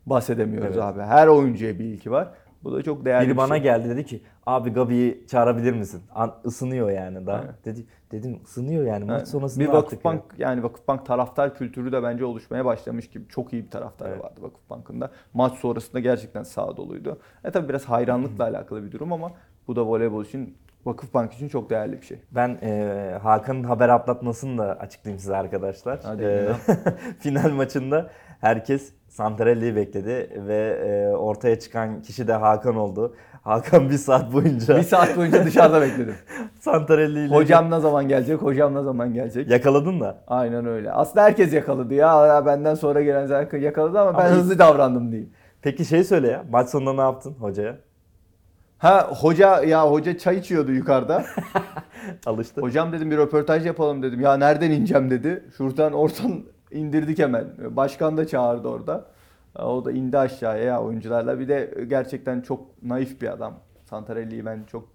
bahsedemiyoruz 0.06 0.78
Evet. 0.78 0.84
abi. 0.84 1.02
Her 1.02 1.28
oyuncuya 1.28 1.80
bir 1.80 1.86
ilgi 1.86 2.12
var. 2.12 2.28
Bu 2.64 2.74
da 2.74 2.82
çok 2.84 3.06
değerli 3.06 3.26
Biri 3.26 3.34
bir 3.34 3.38
bana 3.38 3.54
şey. 3.54 3.64
geldi 3.64 3.90
dedi 3.90 4.06
ki 4.06 4.22
abi 4.46 4.70
Gabi'yi 4.74 5.28
çağırabilir 5.28 5.74
misin? 5.74 6.02
An, 6.16 6.34
ısınıyor 6.46 6.90
yani 6.92 7.26
daha. 7.28 7.44
Evet. 7.44 7.66
Dedi, 7.66 7.86
dedim 8.12 8.40
ısınıyor 8.46 8.86
yani 8.86 9.06
maç 9.06 9.18
Evet. 9.18 9.28
sonrasında 9.28 9.64
bir 9.64 9.70
artık 9.70 9.84
Vakıfbank 9.86 10.24
yani 10.38 10.64
Vakıfbank 10.64 11.06
taraftar 11.06 11.56
kültürü 11.56 11.92
de 11.92 12.04
bence 12.04 12.26
oluşmaya 12.26 12.66
başlamış 12.66 13.10
gibi. 13.10 13.28
Çok 13.30 13.54
iyi 13.54 13.66
bir 13.66 13.70
taraftarı 13.70 14.10
Evet. 14.10 14.24
vardı 14.24 14.40
Vakıfbank'ın 14.42 15.02
da. 15.02 15.12
Maç 15.34 15.54
sonrasında 15.54 16.00
gerçekten 16.00 16.44
sağ 16.44 16.78
doluydu. 16.78 17.20
E 17.44 17.52
tabi 17.52 17.70
biraz 17.70 17.86
hayranlıkla 17.86 18.44
alakalı 18.48 18.84
bir 18.86 18.92
durum 18.92 19.14
ama 19.14 19.32
bu 19.68 19.76
da 19.76 19.86
voleybol 19.86 20.26
için 20.26 20.58
Vakıfbank 20.86 21.34
için 21.34 21.48
çok 21.48 21.70
değerli 21.70 22.02
bir 22.02 22.06
şey. 22.06 22.20
Ben 22.32 22.58
e, 22.64 23.18
Hakan'ın 23.24 23.64
haber 23.64 23.90
atlatmasını 23.90 24.58
da 24.58 24.64
açıklayayım 24.80 25.20
size 25.20 25.36
arkadaşlar. 25.36 26.00
Hadi 26.04 26.24
E, 26.24 26.50
final 27.20 27.50
maçında 27.52 28.10
herkes 28.42 28.94
Santarelli'yi 29.14 29.76
bekledi 29.76 30.42
ve 30.48 30.80
e, 30.86 31.16
ortaya 31.16 31.60
çıkan 31.60 32.02
kişi 32.02 32.28
de 32.28 32.34
Hakan 32.34 32.76
oldu. 32.76 33.16
Hakan 33.42 33.90
bir 33.90 33.98
saat 33.98 34.34
boyunca 34.34 34.78
bir 34.78 34.84
saat 34.84 35.18
boyunca 35.18 35.46
dışarıda 35.46 35.82
bekledim. 35.82 36.16
Santarelli 36.60 37.26
ile 37.26 37.36
Hocam 37.36 37.72
ne 37.72 37.80
zaman 37.80 38.08
gelecek? 38.08 38.42
Hocam 38.42 38.76
ne 38.76 38.84
zaman 38.84 39.14
gelecek? 39.14 39.50
yakaladın 39.50 40.00
da. 40.00 40.24
Aynen 40.28 40.66
öyle. 40.66 40.92
Aslında 40.92 41.26
herkes 41.26 41.54
yakaladı 41.54 41.94
ya. 41.94 42.46
Benden 42.46 42.76
sonra 42.76 43.02
gelen 43.02 43.58
yakaladı 43.58 44.00
ama 44.00 44.20
ben 44.20 44.26
Ama 44.26 44.36
hızlı 44.36 44.60
davrandım 44.60 45.12
diyeyim. 45.12 45.30
Peki 45.62 45.86
şey 45.86 46.04
söyle 46.04 46.28
ya 46.28 46.44
maç 46.52 46.70
sonunda 46.70 46.94
ne 46.94 47.02
yaptın 47.02 47.36
hocaya? 47.40 47.76
Ha 48.78 49.10
hoca 49.22 49.64
ya 49.64 49.92
hoca 49.92 50.18
çay 50.18 50.38
içiyordu 50.38 50.72
yukarıda. 50.72 51.26
Alıştı. 52.26 52.62
Hocam 52.62 52.92
dedim 52.92 53.12
bir 53.12 53.18
röportaj 53.18 53.66
yapalım 53.66 54.04
dedim. 54.04 54.22
Ya 54.22 54.38
nereden 54.38 54.72
ineceğim 54.72 55.10
dedi. 55.10 55.44
Şuradan 55.58 55.94
oradan 55.94 56.44
indirdik 56.74 57.20
hemen. 57.20 57.46
Başkan 57.70 58.18
da 58.18 58.28
çağırdı 58.28 58.68
orada. 58.68 59.06
O 59.60 59.86
da 59.86 59.92
indi 59.92 60.18
aşağıya 60.18 60.64
ya 60.64 60.84
oyuncularla. 60.84 61.40
Bir 61.40 61.48
de 61.48 61.86
gerçekten 61.88 62.42
çok 62.42 62.84
naif 62.84 63.22
bir 63.22 63.34
adam. 63.34 63.60
Santarelli'yi 63.86 64.46
ben 64.46 64.64
çok 64.64 64.88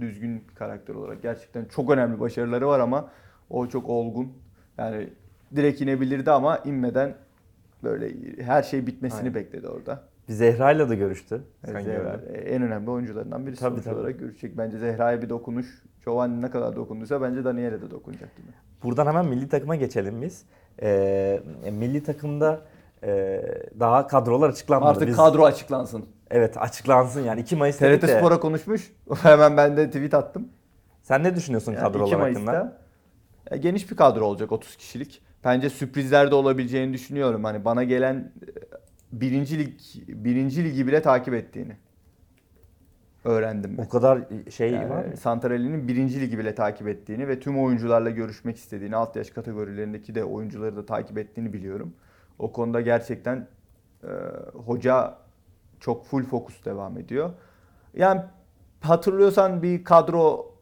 düzgün 0.00 0.44
karakter 0.54 0.94
olarak 0.94 1.22
gerçekten 1.22 1.64
çok 1.64 1.90
önemli 1.90 2.20
başarıları 2.20 2.68
var 2.68 2.80
ama 2.80 3.08
o 3.50 3.66
çok 3.66 3.88
olgun. 3.88 4.32
Yani 4.78 5.08
direkt 5.56 5.80
inebilirdi 5.80 6.30
ama 6.30 6.58
inmeden 6.58 7.14
böyle 7.82 8.12
her 8.42 8.62
şey 8.62 8.86
bitmesini 8.86 9.20
Aynen. 9.20 9.34
bekledi 9.34 9.68
orada. 9.68 10.02
Bir 10.28 10.32
Zehra'yla 10.32 10.88
da 10.88 10.94
görüştü. 10.94 11.42
Evet. 11.66 11.84
Zehra, 11.84 12.20
e, 12.32 12.38
en 12.38 12.62
önemli 12.62 12.90
oyuncularından 12.90 13.46
birisi 13.46 13.60
Tabii, 13.60 13.82
tabii. 13.82 13.94
olarak 13.94 14.18
görecek. 14.18 14.58
Bence 14.58 14.78
Zehra'ya 14.78 15.22
bir 15.22 15.28
dokunuş. 15.28 15.82
Giovanni 16.04 16.42
ne 16.42 16.50
kadar 16.50 16.76
dokunduysa 16.76 17.22
bence 17.22 17.44
Daniel'e 17.44 17.82
de 17.82 17.90
dokunacak 17.90 18.36
gibi. 18.36 18.46
Buradan 18.82 19.06
hemen 19.06 19.26
milli 19.26 19.48
takıma 19.48 19.76
geçelim 19.76 20.22
biz. 20.22 20.44
Ee, 20.82 21.40
milli 21.72 22.02
takımda 22.02 22.60
e, 23.02 23.42
daha 23.80 24.06
kadrolar 24.06 24.48
açıklanmadı. 24.50 24.90
Artık 24.90 25.08
Biz- 25.08 25.16
kadro 25.16 25.44
açıklansın. 25.44 26.06
Evet 26.30 26.56
açıklansın 26.58 27.22
yani 27.24 27.40
2 27.40 27.56
Mayıs 27.56 27.78
TRT 27.78 28.02
de. 28.02 28.18
Spor'a 28.18 28.40
konuşmuş. 28.40 28.92
Hemen 29.22 29.56
ben 29.56 29.76
de 29.76 29.86
tweet 29.86 30.14
attım. 30.14 30.48
Sen 31.02 31.22
ne 31.22 31.36
düşünüyorsun 31.36 31.72
Yani 31.72 31.82
kadrolar 31.82 32.06
2 32.06 32.16
hakkında? 32.16 32.52
Mayıs'ta 32.52 32.78
e, 33.50 33.56
geniş 33.56 33.90
bir 33.90 33.96
kadro 33.96 34.24
olacak 34.24 34.52
30 34.52 34.76
kişilik. 34.76 35.22
Bence 35.44 35.70
sürprizler 35.70 36.30
de 36.30 36.34
olabileceğini 36.34 36.92
düşünüyorum. 36.92 37.44
Hani 37.44 37.64
bana 37.64 37.84
gelen 37.84 38.14
e, 38.16 38.50
birinci 39.12 39.58
lig 39.58 39.72
birinci 40.08 40.64
ligi 40.64 40.86
bile 40.86 41.02
takip 41.02 41.34
ettiğini 41.34 41.76
öğrendim 43.24 43.78
ben. 43.78 43.84
O 43.84 43.88
kadar 43.88 44.18
şey 44.50 44.70
Yani 44.70 44.90
var 44.90 45.04
mı? 45.04 45.16
Santarelli'nin 45.16 45.88
birinci 45.88 46.20
ligi 46.20 46.38
bile 46.38 46.54
takip 46.54 46.88
ettiğini 46.88 47.28
ve 47.28 47.40
tüm 47.40 47.62
oyuncularla 47.62 48.10
görüşmek 48.10 48.56
istediğini, 48.56 48.96
alt 48.96 49.16
yaş 49.16 49.30
kategorilerindeki 49.30 50.14
de 50.14 50.24
oyuncuları 50.24 50.76
da 50.76 50.86
takip 50.86 51.18
ettiğini 51.18 51.52
biliyorum. 51.52 51.94
O 52.38 52.52
konuda 52.52 52.80
gerçekten 52.80 53.48
e, 54.02 54.08
hoca 54.66 55.14
çok 55.80 56.04
full 56.06 56.22
fokus 56.22 56.64
devam 56.64 56.98
ediyor. 56.98 57.30
Yani 57.94 58.20
hatırlıyorsan 58.80 59.62
bir 59.62 59.84
kadro 59.84 60.54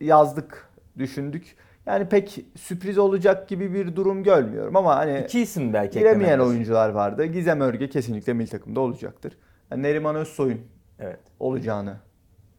yazdık, 0.00 0.68
düşündük. 0.98 1.56
Yani 1.86 2.08
pek 2.08 2.44
sürpriz 2.56 2.98
olacak 2.98 3.48
gibi 3.48 3.74
bir 3.74 3.96
durum 3.96 4.22
görmüyorum 4.22 4.76
ama 4.76 4.96
hani 4.96 5.20
İki 5.24 5.40
isim 5.40 5.72
belki 5.72 5.98
giremeyen 5.98 6.38
oyuncular 6.38 6.88
vardı. 6.88 7.24
Gizem 7.24 7.60
Örge 7.60 7.88
kesinlikle 7.88 8.32
milli 8.32 8.50
takımda 8.50 8.80
olacaktır. 8.80 9.38
Yani 9.70 9.82
Neriman 9.82 10.16
Özsoy'un 10.16 10.60
Evet. 10.98 11.20
olacağını 11.40 11.96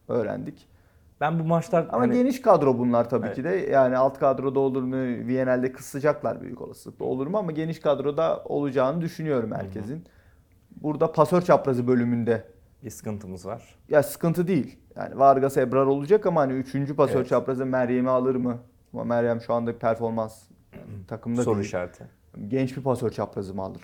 öğrendik. 0.08 0.68
Ben 1.20 1.38
bu 1.38 1.44
maçlar 1.44 1.86
Ama 1.90 2.02
hani 2.02 2.14
geniş 2.14 2.42
kadro 2.42 2.78
bunlar 2.78 3.10
tabii 3.10 3.26
Evet. 3.26 3.36
ki 3.36 3.44
de. 3.44 3.48
Yani 3.50 3.96
alt 3.96 4.18
kadroda 4.18 4.60
olur 4.60 4.82
mu? 4.82 4.96
VNL'de 5.28 5.72
kısacaklar 5.72 6.40
büyük 6.40 6.60
olasılıkla 6.60 7.04
olur 7.04 7.26
mu? 7.26 7.38
Ama 7.38 7.52
geniş 7.52 7.80
kadroda 7.80 8.42
olacağını 8.44 9.00
düşünüyorum 9.00 9.52
herkesin. 9.52 10.04
Burada 10.82 11.12
pasör 11.12 11.42
çaprazı 11.42 11.86
bölümünde 11.86 12.44
bir 12.84 12.90
sıkıntımız 12.90 13.46
var. 13.46 13.74
ya 13.88 14.02
sıkıntı 14.02 14.46
değil. 14.48 14.78
Yani 14.96 15.18
Vargas 15.18 15.56
Ebrar 15.56 15.86
olacak 15.86 16.26
ama 16.26 16.40
hani 16.40 16.52
üçüncü 16.52 16.96
pasör 16.96 17.16
Evet. 17.16 17.28
çaprazı 17.28 17.66
Meryem'i 17.66 18.10
alır 18.10 18.34
mı? 18.34 18.58
Ama 18.92 19.04
Meryem 19.04 19.40
şu 19.40 19.54
anda 19.54 19.78
performans 19.78 20.42
yani 20.72 21.06
takımda 21.08 21.42
Soru 21.42 21.54
değil. 21.54 21.66
işareti. 21.66 22.04
Genç 22.48 22.76
bir 22.76 22.82
pasör 22.82 23.10
çaprazı 23.10 23.54
mı 23.54 23.62
alır? 23.62 23.82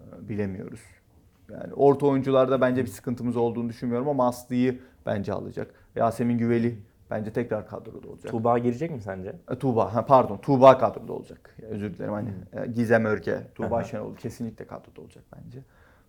Ee, 0.00 0.28
Bilemiyoruz. 0.28 0.80
Yani 1.52 1.74
orta 1.74 2.06
oyuncularda 2.06 2.60
bence 2.60 2.82
bir 2.82 2.88
sıkıntımız 2.88 3.36
olduğunu 3.36 3.68
düşünmüyorum 3.68 4.08
ama 4.08 4.28
Aslı'yı 4.28 4.78
bence 5.06 5.32
alacak. 5.32 5.70
Yasemin 5.96 6.38
Güveli 6.38 6.78
bence 7.10 7.32
tekrar 7.32 7.66
kadroda 7.68 8.08
olacak. 8.08 8.30
Tuğba 8.32 8.58
girecek 8.58 8.90
mi 8.90 9.00
sence? 9.00 9.32
E, 9.50 9.58
Tuğba, 9.58 9.94
ha 9.94 10.06
pardon 10.06 10.36
Tuğba 10.36 10.78
kadroda 10.78 11.12
olacak. 11.12 11.56
Özür 11.70 11.94
dilerim 11.94 12.12
hani 12.12 12.28
e, 12.52 12.66
Gizem 12.66 13.04
Örke, 13.04 13.40
Tuğba. 13.54 13.84
Şenol 13.84 14.16
kesinlikle 14.16 14.66
kadroda 14.66 15.00
olacak 15.00 15.24
bence. 15.36 15.58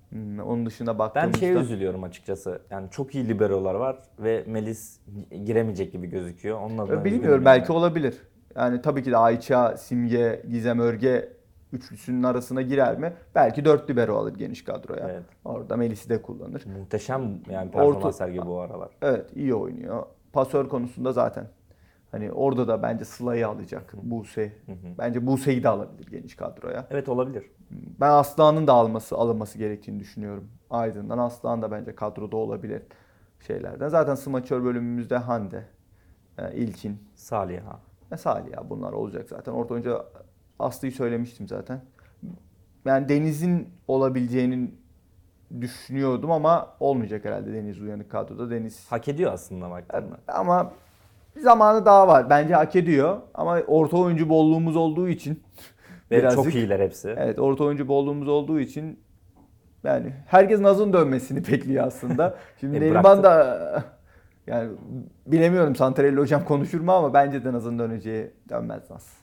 Hmm, 0.10 0.39
Onun 0.39 0.65
dışında 0.65 0.91
Ben 0.93 0.99
baktığımızda 0.99 1.38
şeye 1.38 1.54
üzülüyorum 1.56 2.04
açıkçası. 2.04 2.62
Yani 2.69 2.88
çok 2.91 3.15
iyi 3.15 3.27
liberolar 3.27 3.75
var 3.75 3.97
ve 4.19 4.43
Melis 4.47 4.99
giremeyecek 5.45 5.91
gibi 5.91 6.08
gözüküyor. 6.08 6.60
Onun 6.62 6.77
adına 6.77 7.01
E, 7.01 7.06
bilmiyorum 7.06 7.45
belki 7.45 7.71
yani. 7.71 7.80
olabilir. 7.80 8.17
Yani 8.56 8.82
tabii 8.82 9.04
ki 9.04 9.12
de 9.12 9.17
Ayça, 9.17 9.77
Simge, 9.77 10.43
Gizem 10.49 10.80
Örge 10.80 11.30
üçlüsünün 11.73 12.23
arasına 12.23 12.62
girer 12.62 12.97
mi? 12.97 13.13
Belki 13.36 13.65
dört 13.65 13.89
libero 13.89 14.15
alır 14.17 14.36
geniş 14.36 14.63
kadroya. 14.63 15.10
Evet. 15.10 15.23
Orada 15.45 15.77
Melis'i 15.77 16.10
de 16.10 16.21
kullanır. 16.21 16.65
Muhteşem 16.79 17.39
yani 17.49 17.71
performans 17.71 17.95
Orta- 18.03 18.13
sergiliyor 18.13 18.45
bu 18.45 18.60
aralar. 18.60 18.89
Evet 19.01 19.29
iyi 19.36 19.55
oynuyor. 19.55 20.05
Pasör 20.34 20.69
konusunda 20.69 21.12
zaten 21.12 21.47
hani 22.12 22.31
orada 22.31 22.67
da 22.67 22.84
bence 22.84 23.05
Sıla'yı 23.05 23.47
alacak. 23.47 23.93
Buse. 24.03 24.53
Hı 24.65 24.71
hı. 24.71 24.75
Bence 24.97 25.27
Buse'yi 25.27 25.63
de 25.63 25.69
alabilir 25.69 26.07
geniş 26.12 26.36
kadroya. 26.36 26.88
Evet 26.89 27.10
olabilir. 27.10 27.51
Ben 27.99 28.10
Aslan'ın 28.10 28.67
da 28.67 28.73
alması 28.73 29.15
alınması 29.15 29.57
gerektiğini 29.57 29.99
düşünüyorum. 29.99 30.47
Aydın'dan 30.69 31.17
Aslan 31.17 31.62
da 31.62 31.71
bence 31.71 31.95
kadroda 31.95 32.38
olabilir 32.38 32.81
şeylerden. 33.47 33.88
Zaten 33.88 34.15
smaçör 34.15 34.63
bölümümüzde 34.63 35.17
Hande, 35.17 35.65
e, 36.38 36.55
İlkin, 36.55 36.97
Saliha. 37.15 37.79
ve 38.12 38.17
Salih 38.17 38.51
ya 38.51 38.69
bunlar 38.69 38.93
olacak 38.93 39.29
zaten. 39.29 39.51
Orta 39.51 39.73
oyuncu 39.73 40.05
Aslı'yı 40.62 40.91
söylemiştim 40.93 41.47
zaten. 41.47 41.82
Yani 42.86 43.10
Deniz'in 43.10 43.69
olabileceğini 43.88 44.71
düşünüyordum 45.62 46.32
ama 46.32 46.76
olmayacak 46.80 47.26
herhalde 47.26 47.54
Deniz 47.54 47.82
uyanık 47.82 48.12
kadroda. 48.12 48.50
Deniz 48.52 48.91
Hak 48.91 49.08
ediyor 49.08 49.34
aslında 49.34 49.69
baktığında. 49.69 50.17
ama 50.28 50.71
zamanı 51.38 51.86
daha 51.86 52.08
var. 52.08 52.30
Bence 52.30 52.54
hak 52.56 52.76
ediyor. 52.76 53.17
Ama 53.34 53.60
orta 53.67 53.97
oyuncu 53.97 54.30
bolluğumuz 54.30 54.76
olduğu 54.76 55.10
için 55.10 55.43
Ve 56.12 56.17
birazcık- 56.17 56.43
çok 56.43 56.56
iyiler 56.56 56.80
hepsi. 56.80 57.15
Evet 57.17 57.39
orta 57.39 57.63
oyuncu 57.63 57.88
bolluğumuz 57.88 58.28
olduğu 58.28 58.60
için 58.60 59.00
yani 59.84 60.13
herkes 60.28 60.60
Naz'ın 60.60 60.93
dönmesini 60.93 61.38
bekliyor 61.47 61.86
aslında. 61.88 62.38
Şimdi 62.60 62.78
E, 62.78 62.82
Neriman 62.82 63.24
da 63.24 63.84
yani 64.47 64.71
bilemiyorum 65.28 65.76
Santarelli 65.76 66.19
hocam 66.19 66.45
konuşur 66.45 66.82
mu 66.82 66.91
ama 66.91 67.13
bence 67.13 67.43
de 67.45 67.54
Naz'ın 67.54 67.80
döneceği 67.80 68.32
dönmez 68.50 68.89
Naz. 68.89 69.13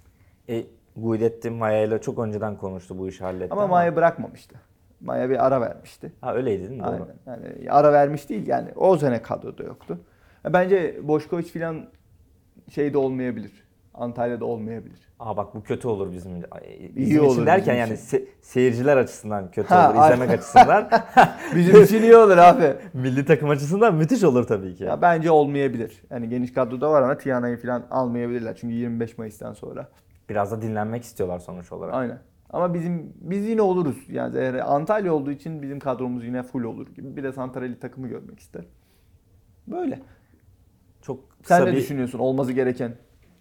E, 0.48 0.66
Guidettin 1.02 1.52
Maya 1.52 1.82
ile 1.82 2.00
çok 2.00 2.18
önceden 2.18 2.56
konuştu 2.56 2.98
bu 2.98 3.08
işi 3.08 3.24
halletti. 3.24 3.52
Ama 3.54 3.66
Maya 3.66 3.96
bırakmamıştı. 3.96 4.56
Maya 5.00 5.30
bir 5.30 5.46
ara 5.46 5.60
vermişti. 5.60 6.12
Ha 6.20 6.34
öyleydi 6.34 6.68
değil 6.70 6.80
mi? 6.80 6.86
Doğru. 6.86 6.92
Aynen. 7.26 7.44
Yani 7.54 7.70
ara 7.70 7.92
vermiş 7.92 8.28
değil 8.28 8.46
yani 8.46 8.68
o 8.76 8.96
sene 8.96 9.22
kadroda 9.22 9.62
yoktu. 9.62 9.98
Bence 10.44 10.98
Boşkoviç 11.02 11.52
falan 11.52 11.86
şeyde 12.70 12.98
olmayabilir. 12.98 13.68
Antalya'da 13.94 14.44
olmayabilir. 14.44 15.08
Aa 15.20 15.36
bak 15.36 15.54
bu 15.54 15.62
kötü 15.62 15.88
olur 15.88 16.12
bizim, 16.12 16.32
bizim 16.96 16.96
İyi 16.96 17.06
için 17.06 17.18
olur 17.18 17.46
derken 17.46 17.60
bizim 17.60 17.74
yani 17.78 17.94
için. 17.94 18.18
se- 18.18 18.24
seyirciler 18.40 18.96
açısından 18.96 19.50
kötü 19.50 19.68
Ha, 19.68 19.90
olur, 19.92 20.04
izlemek 20.04 20.30
açısından. 20.30 20.90
Bizim 21.54 21.82
için 21.82 22.02
iyi 22.02 22.16
olur 22.16 22.36
abi. 22.36 22.76
Milli 22.94 23.24
takım 23.24 23.48
açısından 23.50 23.94
müthiş 23.94 24.24
olur 24.24 24.44
tabii 24.46 24.74
ki. 24.74 24.84
Ya 24.84 25.02
bence 25.02 25.30
olmayabilir. 25.30 26.02
Yani 26.10 26.28
geniş 26.28 26.52
kadroda 26.52 26.90
var 26.90 27.02
ama 27.02 27.18
Tiana'yı 27.18 27.56
falan 27.62 27.82
almayabilirler. 27.90 28.56
Çünkü 28.56 28.74
25 28.74 29.18
Mayıs'tan 29.18 29.52
sonra. 29.52 29.88
Biraz 30.28 30.52
da 30.52 30.62
dinlenmek 30.62 31.02
istiyorlar 31.02 31.38
sonuç 31.38 31.72
olarak. 31.72 31.94
Aynen. 31.94 32.18
Ama 32.50 32.74
bizim 32.74 33.12
biz 33.20 33.46
yine 33.46 33.62
oluruz. 33.62 33.96
Yani 34.08 34.38
eğer 34.38 34.54
Antalya 34.54 35.14
olduğu 35.14 35.30
için 35.30 35.62
bizim 35.62 35.80
kadromuz 35.80 36.24
yine 36.24 36.42
full 36.42 36.62
olur 36.64 36.86
gibi. 36.86 37.16
Bir 37.16 37.22
de 37.22 37.32
Santarelli 37.32 37.80
takımı 37.80 38.08
görmek 38.08 38.38
ister. 38.40 38.64
Böyle. 39.66 40.00
çok 41.02 41.30
kısa 41.42 41.56
Sen 41.56 41.66
ne 41.66 41.72
bir 41.72 41.76
düşünüyorsun 41.76 42.18
olması 42.18 42.52
gereken? 42.52 42.92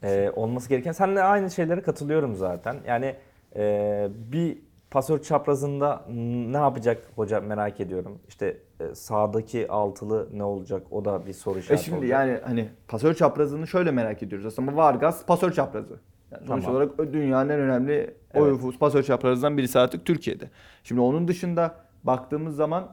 e, 0.04 0.32
olması 0.36 0.70
gereken. 0.70 0.92
Seninle 0.92 1.24
aynı 1.24 1.52
şeylere 1.52 1.82
katılıyorum 1.82 2.36
zaten. 2.36 2.76
Yani 2.88 3.16
e, 3.56 4.08
bir 4.32 4.58
pasör 4.92 5.22
çaprazında 5.22 6.06
ne 6.52 6.58
yapacak 6.58 7.02
hoca 7.16 7.42
merak 7.42 7.80
ediyorum. 7.80 8.20
İşte 8.28 8.58
e, 8.80 8.96
sağdaki 8.96 9.72
altılı 9.72 10.30
ne 10.34 10.44
olacak 10.44 10.84
o 10.92 11.06
da 11.06 11.26
bir 11.26 11.34
soru 11.34 11.58
E 11.58 11.62
işareti 11.62 11.84
şimdi 11.84 11.98
olacak. 11.98 12.12
yani 12.20 12.40
hani 12.46 12.70
pasör 12.88 13.14
çaprazını 13.14 13.68
şöyle 13.68 13.92
merak 13.92 14.24
ediyoruz 14.24 14.46
aslında. 14.46 14.76
Vargas 14.76 15.26
pasör 15.26 15.52
çaprazı. 15.52 16.00
Yani 16.32 16.48
sonuç 16.48 16.64
Tamam. 16.64 16.76
olarak 16.82 17.14
dünyanın 17.14 17.50
en 17.50 17.60
önemli 17.60 18.14
oyun 18.34 18.72
pasör 18.80 19.04
çaprazından 19.04 19.58
birisi 19.58 19.80
artık 19.80 20.06
Türkiye'de. 20.06 20.50
Şimdi 20.84 21.02
onun 21.02 21.28
dışında 21.28 21.76
baktığımız 22.04 22.56
zaman 22.56 22.84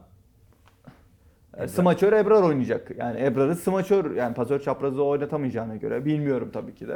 e, 1.53 1.57
Ebrar. 1.57 1.67
smaçör 1.67 2.13
Ebrar 2.13 2.43
oynayacak. 2.43 2.91
Yani 2.97 3.19
Ebrar'ı 3.23 3.55
smaçör 3.55 4.11
yani 4.15 4.33
pasör 4.33 4.59
çaprazı 4.59 5.03
oynatamayacağına 5.03 5.75
göre 5.75 6.05
bilmiyorum 6.05 6.49
tabii 6.53 6.75
ki 6.75 6.87
de. 6.87 6.91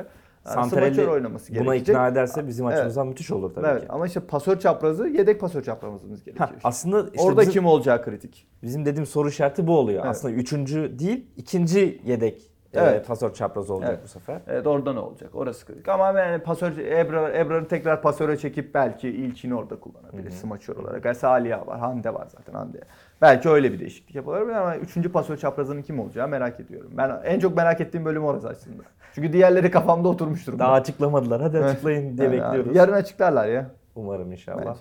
Yani 0.45 0.53
Santrelli 0.53 0.93
smaçör 0.95 1.07
oynaması 1.11 1.55
buna 1.55 1.63
gerekecek. 1.63 1.95
ikna 1.95 2.07
ederse 2.07 2.47
bizim 2.47 2.65
Evet. 2.65 2.77
açımızdan 2.77 3.07
müthiş 3.07 3.31
olur 3.31 3.53
tabii 3.53 3.67
Evet 3.67 3.81
ki. 3.81 3.87
ama 3.89 4.07
işte 4.07 4.19
pasör 4.19 4.59
çaprazı 4.59 5.07
yedek 5.07 5.39
pasör 5.41 5.63
çaprazımız 5.63 6.23
gerekiyor. 6.23 6.49
aslında 6.63 7.01
işte 7.13 7.21
Orada 7.21 7.41
bizim, 7.41 7.53
kim 7.53 7.65
olacağı 7.65 8.03
kritik. 8.03 8.47
bizim 8.63 8.85
dediğim 8.85 9.05
soru 9.05 9.29
işareti 9.29 9.67
bu 9.67 9.77
oluyor. 9.77 9.99
Evet. 9.99 10.11
Aslında 10.11 10.33
üçüncü 10.33 10.99
değil 10.99 11.25
ikinci 11.37 12.01
yedek 12.05 12.48
e, 12.73 12.79
Evet. 12.79 13.07
pasör 13.07 13.33
çapraz 13.33 13.69
olacak 13.69 13.89
Evet. 13.93 14.03
bu 14.03 14.07
sefer. 14.07 14.41
Evet 14.47 14.67
orada 14.67 14.93
ne 14.93 14.99
olacak? 14.99 15.29
Orası 15.33 15.65
kritik. 15.65 15.87
Ama 15.87 16.19
yani 16.19 16.43
pasör 16.43 16.77
Ebrar 16.77 17.33
Ebrar'ı 17.33 17.67
tekrar 17.67 18.01
pasöre 18.01 18.37
çekip 18.37 18.73
belki 18.73 19.09
İlçin'i 19.09 19.55
orada 19.55 19.79
kullanabilir 19.79 20.31
smaçör 20.31 20.75
olarak. 20.75 21.05
Yani 21.05 21.15
Salih'a 21.15 21.67
var, 21.67 21.79
Hande 21.79 22.13
var 22.13 22.27
zaten 22.27 22.53
Hande. 22.53 22.81
Belki 23.21 23.49
öyle 23.49 23.73
bir 23.73 23.79
değişiklik 23.79 24.15
yapılabilir 24.15 24.55
ama 24.55 24.75
üçüncü 24.77 25.11
pasör 25.11 25.37
çaprazının 25.37 25.81
kim 25.81 25.99
olacağı 25.99 26.27
merak 26.27 26.59
ediyorum. 26.59 26.91
Ben 26.97 27.21
en 27.23 27.39
çok 27.39 27.55
merak 27.57 27.81
ettiğim 27.81 28.05
bölüm 28.05 28.25
orası 28.25 28.49
aslında. 28.49 28.83
Çünkü 29.15 29.33
diğerleri 29.33 29.71
kafamda 29.71 30.07
oturmuş 30.07 30.47
durumda. 30.47 30.63
Daha 30.63 30.73
açıklamadılar. 30.73 31.41
Hadi 31.41 31.57
açıklayın 31.59 32.17
diye 32.17 32.27
Yani 32.29 32.37
bekliyoruz. 32.41 32.75
Yarın 32.75 32.93
açıklarlar 32.93 33.47
ya. 33.47 33.65
Umarım 33.95 34.31
inşallah. 34.31 34.57
Bence. 34.65 34.79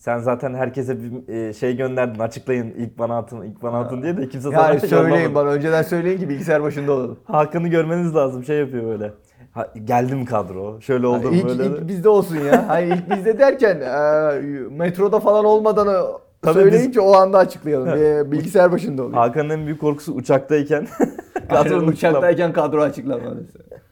Sen 0.00 0.18
zaten 0.18 0.54
herkese 0.54 0.96
bir 1.02 1.28
e, 1.34 1.52
şey 1.52 1.76
gönderdin. 1.76 2.18
Açıklayın 2.20 2.70
ilk 2.70 2.98
bana 2.98 3.18
atın, 3.18 3.42
ilk 3.42 3.62
bana 3.62 3.78
atın 3.80 4.02
diye 4.02 4.16
de 4.16 4.28
kimse 4.28 4.50
sana 4.50 4.68
Yani 4.68 4.80
söyleyin 4.80 5.08
yollamadı. 5.10 5.34
bana 5.34 5.48
önceden 5.50 5.82
söyleyin 5.82 6.18
ki 6.18 6.28
bilgisayar 6.28 6.62
başında 6.62 6.92
olalım. 6.92 7.18
Hakan'ı 7.24 7.68
görmeniz 7.68 8.14
lazım. 8.14 8.44
Şey 8.44 8.58
yapıyor 8.58 8.84
böyle. 8.84 9.12
Ha, 9.52 9.68
geldi 9.84 10.14
mi 10.14 10.24
kadro? 10.24 10.80
Şöyle 10.80 11.06
oldu 11.06 11.30
ilk, 11.32 11.44
böyle. 11.46 11.66
ilk 11.66 11.88
bizde 11.88 12.08
olsun 12.08 12.36
ya. 12.36 12.68
Hani 12.68 12.86
ilk 12.86 13.10
bizde 13.16 13.38
derken 13.38 13.80
e, 13.80 14.40
metroda 14.70 15.20
falan 15.20 15.44
olmadan 15.44 15.88
Tabii 16.42 16.54
söyleyin 16.54 16.84
biz- 16.86 16.92
ki 16.92 17.00
o 17.00 17.14
anda 17.14 17.38
açıklayalım. 17.38 17.88
Bir 18.26 18.30
bilgisayar 18.32 18.72
başında 18.72 19.02
olayım. 19.02 19.16
Hakan'ın 19.18 19.50
en 19.50 19.66
büyük 19.66 19.80
korkusu 19.80 20.12
uçaktayken 20.12 20.86
kadronun 21.48 21.88
uçaktayken 21.88 22.52
kadro 22.52 22.82
açıklanması. 22.82 23.44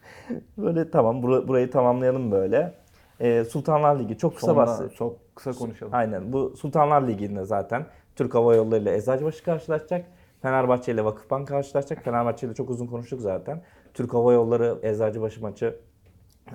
Böyle 0.57 0.89
tamam 0.91 1.21
bura- 1.23 1.47
burayı 1.47 1.71
tamamlayalım 1.71 2.31
böyle. 2.31 2.73
Ee, 3.21 3.43
Sultanlar 3.43 3.99
Ligi 3.99 4.17
çok 4.17 4.35
kısa 4.35 4.55
bahset. 4.55 4.95
çok 4.95 5.17
kısa 5.39 5.59
konuşalım. 5.59 5.93
Aynen 5.95 6.33
bu 6.33 6.57
Sultanlar 6.57 7.07
Ligi'nde 7.07 7.45
zaten 7.45 7.85
Türk 8.15 8.35
Hava 8.35 8.55
Yolları 8.55 8.81
ile 8.81 8.95
Eczacıbaşı 8.95 9.43
karşılaşacak. 9.43 10.05
Fenerbahçe 10.41 10.91
ile 10.91 11.05
Vakıfbank 11.05 11.47
karşılaşacak. 11.47 12.03
Fenerbahçe 12.03 12.47
ile 12.47 12.53
çok 12.53 12.69
uzun 12.69 12.87
konuştuk 12.87 13.21
zaten. 13.21 13.61
Türk 13.93 14.13
Hava 14.13 14.33
Yolları 14.33 14.77
Eczacıbaşı 14.83 15.41
maçı 15.41 15.75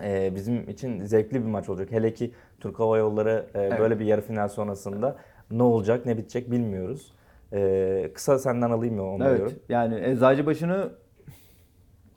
e, 0.02 0.32
bizim 0.34 0.68
için 0.70 1.04
zevkli 1.04 1.40
bir 1.42 1.48
maç 1.48 1.68
olacak. 1.68 1.92
Hele 1.92 2.14
ki 2.14 2.32
Türk 2.60 2.80
Hava 2.80 2.98
Yolları 2.98 3.46
e, 3.54 3.78
böyle 3.78 4.00
bir 4.00 4.04
yarı 4.04 4.20
final 4.20 4.48
sonrasında 4.48 5.16
ne 5.50 5.62
olacak 5.62 6.06
ne 6.06 6.18
bitecek 6.18 6.50
bilmiyoruz. 6.50 7.14
E, 7.52 8.10
kısa 8.14 8.38
senden 8.38 8.70
alayım 8.70 8.94
mı 8.94 9.02
onu 9.10 9.24
Evet. 9.24 9.36
diyorum. 9.36 9.56
Yani 9.68 10.00
Eczacıbaşı'nı 10.04 10.90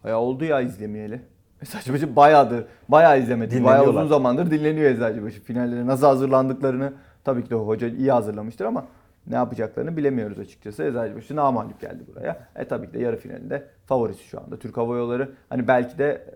bayağı 0.03 0.19
oldu 0.19 0.45
ya 0.45 0.62
izlemeyeli. 0.62 1.21
Eczacıbaşı 1.62 2.15
bayağıdır, 2.15 2.65
bayağı 2.89 3.20
izlemedik. 3.20 3.63
Bayağı 3.63 3.89
uzun 3.89 4.08
zamandır 4.08 4.52
dinleniyor 4.52 4.91
Eczacıbaşı. 4.91 5.43
Finallere 5.43 5.86
nasıl 5.88 6.08
hazırlandıklarını 6.08 6.93
tabii 7.24 7.43
ki 7.43 7.50
de 7.50 7.56
hoca 7.56 7.88
iyi 7.88 8.12
hazırlamıştır 8.12 8.65
ama 8.65 8.86
ne 9.28 9.36
yapacaklarını 9.36 9.98
bilemiyoruz 9.98 10.39
açıkçası. 10.39 10.84
Eczacıbaşı 10.84 11.36
namalip 11.36 11.82
geldi 11.82 12.04
buraya. 12.08 12.48
E 12.56 12.67
tabii 12.67 12.88
ki 12.88 12.93
de 12.93 13.00
yarı 13.00 13.17
finalinde 13.17 13.67
favorisi 13.86 14.24
şu 14.24 14.41
anda. 14.41 14.60
Türk 14.60 14.78
Hava 14.78 14.98
Yolları 14.98 15.32
hani 15.50 15.67
belki 15.67 15.98
de 15.98 16.36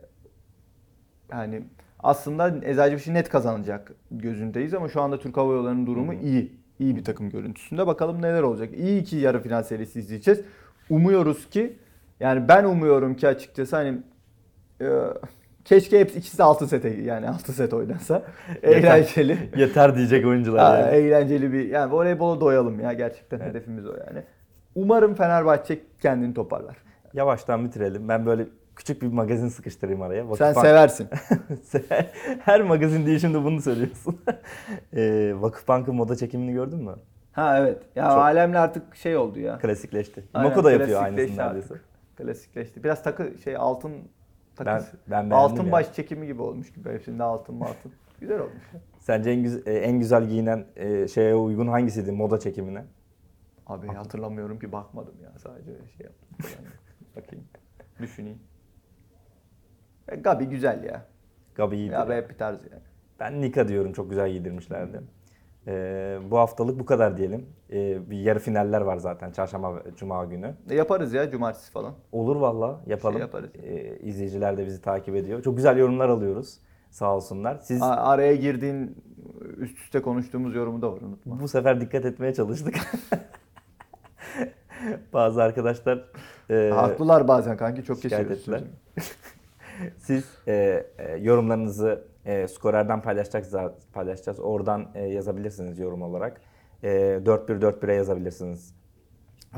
yani 1.31 1.63
aslında 1.99 2.55
Eczacıbaşı 2.65 3.13
net 3.13 3.29
kazanacak 3.29 3.91
gözündeyiz 4.11 4.73
ama 4.73 4.89
şu 4.89 5.01
anda 5.01 5.19
Türk 5.19 5.37
Hava 5.37 5.53
Yolları'nın 5.53 5.87
durumu 5.87 6.13
iyi. 6.13 6.61
İyi 6.79 6.95
bir 6.95 7.03
takım 7.03 7.29
görüntüsünde. 7.29 7.87
Bakalım 7.87 8.21
neler 8.21 8.43
olacak. 8.43 8.69
İyi 8.73 9.03
ki 9.03 9.15
yarı 9.15 9.41
final 9.41 9.63
serisi 9.63 9.99
izleyeceğiz. 9.99 10.41
Umuyoruz 10.89 11.49
ki 11.49 11.77
yani 12.19 12.47
ben 12.47 12.63
umuyorum 12.63 13.15
ki 13.15 13.27
açıkçası 13.27 13.75
hani 13.75 13.97
e, 14.81 14.87
keşke 15.65 15.99
hepsi 15.99 16.19
ikisi 16.19 16.43
6 16.43 16.67
sete 16.67 16.89
yani 16.89 17.29
6 17.29 17.53
set 17.53 17.73
oynansa. 17.73 18.23
eğlenceli. 18.63 19.37
Yeter 19.57 19.95
diyecek 19.95 20.25
oyuncular. 20.25 20.65
Ha, 20.65 20.77
yani. 20.79 20.95
eğlenceli 20.95 21.53
bir 21.53 21.69
yani 21.69 21.91
voleybola 21.93 22.41
doyalım 22.41 22.79
ya 22.79 22.93
gerçekten 22.93 23.39
hedefimiz 23.39 23.85
o 23.85 23.93
yani. 24.07 24.23
Umarım 24.75 25.15
Fenerbahçe 25.15 25.79
kendini 26.01 26.33
toparlar. 26.33 26.77
Yavaştan 27.13 27.65
bitirelim. 27.65 28.07
Ben 28.09 28.25
böyle 28.25 28.45
küçük 28.75 29.01
bir 29.01 29.07
magazin 29.07 29.47
sıkıştırayım 29.47 30.01
araya. 30.01 30.23
Sen 30.35 30.53
Vakıfbank- 30.53 30.61
seversin. 30.61 31.07
Her 32.45 32.61
magazin 32.61 33.05
diye 33.05 33.19
şimdi 33.19 33.43
bunu 33.43 33.61
söylüyorsun. 33.61 34.21
e, 34.95 35.33
Vakıfbank'ın 35.35 35.95
moda 35.95 36.15
çekimini 36.15 36.53
gördün 36.53 36.83
mü? 36.83 36.95
Ha 37.31 37.59
evet. 37.59 37.77
Ya 37.95 38.03
Çok- 38.03 38.17
alemle 38.17 38.59
artık 38.59 38.95
şey 38.95 39.17
oldu 39.17 39.39
ya. 39.39 39.57
Klasikleşti. 39.57 40.23
Aynen, 40.33 40.49
Moko 40.49 40.63
da 40.63 40.71
yapıyor 40.71 41.03
aynısını 41.03 41.37
neredeyse. 41.37 41.75
Klasikleşti. 42.17 42.83
Biraz 42.83 43.03
takı 43.03 43.31
şey 43.43 43.55
altın 43.55 43.91
Ben, 44.65 44.77
takısı. 44.77 44.97
ben 45.07 45.11
beğendim 45.11 45.37
altın 45.37 45.71
baş 45.71 45.93
çekimi 45.93 46.27
gibi 46.27 46.41
olmuş 46.41 46.73
gibi. 46.73 46.89
Hepsinde 46.89 47.23
altın 47.23 47.61
altın. 47.61 47.91
Güzel 48.19 48.39
olmuş. 48.39 48.63
Sence 48.99 49.29
en, 49.31 49.43
güz- 49.43 49.67
en 49.67 49.99
güzel 49.99 50.27
giyinen 50.29 50.65
e, 50.75 51.07
şeye 51.07 51.35
uygun 51.35 51.67
hangisiydi 51.67 52.11
moda 52.11 52.39
çekimine? 52.39 52.83
Abi 53.67 53.87
hatırlamıyorum 53.87 54.59
ki 54.59 54.71
bakmadım 54.71 55.13
ya 55.23 55.31
sadece 55.39 55.71
şey 55.97 56.05
yaptım. 56.05 56.37
Yani 56.55 56.67
bakayım. 57.15 57.45
Düşüneyim. 57.99 58.39
E, 60.09 60.15
Gabi 60.15 60.45
güzel 60.45 60.83
ya. 60.83 61.05
Gabi 61.55 61.75
iyiydi. 61.75 61.93
Ya 61.93 62.09
be 62.09 62.15
hep 62.17 62.29
bir 62.29 62.37
tarz 62.37 62.63
yani. 62.71 62.83
Ben 63.19 63.41
Nika 63.41 63.67
diyorum 63.67 63.93
çok 63.93 64.09
güzel 64.09 64.31
giydirmişlerdi. 64.31 65.01
E, 65.67 66.17
bu 66.31 66.37
haftalık 66.37 66.79
bu 66.79 66.85
kadar 66.85 67.17
diyelim. 67.17 67.45
E, 67.71 68.09
bir 68.09 68.17
yarı 68.19 68.39
finaller 68.39 68.81
var 68.81 68.97
zaten 68.97 69.31
çarşamba 69.31 69.75
ve 69.75 69.79
cuma 69.97 70.25
günü. 70.25 70.55
E, 70.69 70.75
yaparız 70.75 71.13
ya 71.13 71.29
cumartesi 71.31 71.71
falan. 71.71 71.93
Olur 72.11 72.35
valla 72.35 72.79
yapalım. 72.87 73.13
Şey 73.13 73.21
yaparız. 73.21 73.49
E, 73.63 73.97
izleyiciler 73.99 74.57
de 74.57 74.65
bizi 74.65 74.81
takip 74.81 75.15
ediyor. 75.15 75.43
Çok 75.43 75.55
güzel 75.57 75.77
yorumlar 75.77 76.09
alıyoruz. 76.09 76.57
Sağ 76.89 77.15
olsunlar. 77.15 77.57
Siz 77.61 77.81
A- 77.81 77.95
araya 77.95 78.35
girdiğin 78.35 79.03
üst 79.57 79.77
üste 79.79 80.01
konuştuğumuz 80.01 80.55
yorumu 80.55 80.81
da 80.81 80.93
var 80.93 81.01
unutma. 81.01 81.39
Bu 81.41 81.47
sefer 81.47 81.81
dikkat 81.81 82.05
etmeye 82.05 82.33
çalıştık. 82.33 82.75
Bazı 85.13 85.43
arkadaşlar 85.43 86.05
e, 86.49 86.69
Haklılar 86.73 87.27
bazen 87.27 87.57
kanki 87.57 87.83
çok 87.83 87.97
şikayet 88.01 88.27
kesiyoruz. 88.27 88.63
ettiler. 88.63 88.63
siz 89.97 90.25
e, 90.47 90.85
e, 90.97 91.17
yorumlarınızı 91.17 92.07
e, 92.25 92.47
skorerden 92.47 93.01
paylaşacağız, 93.01 93.73
paylaşacağız. 93.93 94.39
Oradan 94.39 94.87
e, 94.95 95.03
yazabilirsiniz 95.03 95.79
yorum 95.79 96.01
olarak. 96.01 96.41
E, 96.83 96.89
4141'e 97.25 97.95
yazabilirsiniz 97.95 98.75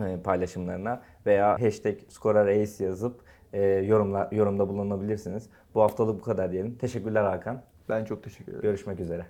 e, 0.05 0.21
paylaşımlarına 0.23 1.01
veya 1.25 1.61
hashtag 1.61 1.95
skorerace 2.09 2.85
yazıp 2.85 3.21
e, 3.53 3.61
yorumla, 3.63 4.29
yorumda 4.31 4.69
bulunabilirsiniz. 4.69 5.49
Bu 5.75 5.81
haftalık 5.81 6.19
bu 6.19 6.23
kadar 6.23 6.51
diyelim. 6.51 6.77
Teşekkürler 6.77 7.23
Hakan. 7.23 7.61
Ben 7.89 8.05
çok 8.05 8.23
teşekkür 8.23 8.51
ederim. 8.51 8.61
Görüşmek 8.61 8.99
üzere. 8.99 9.25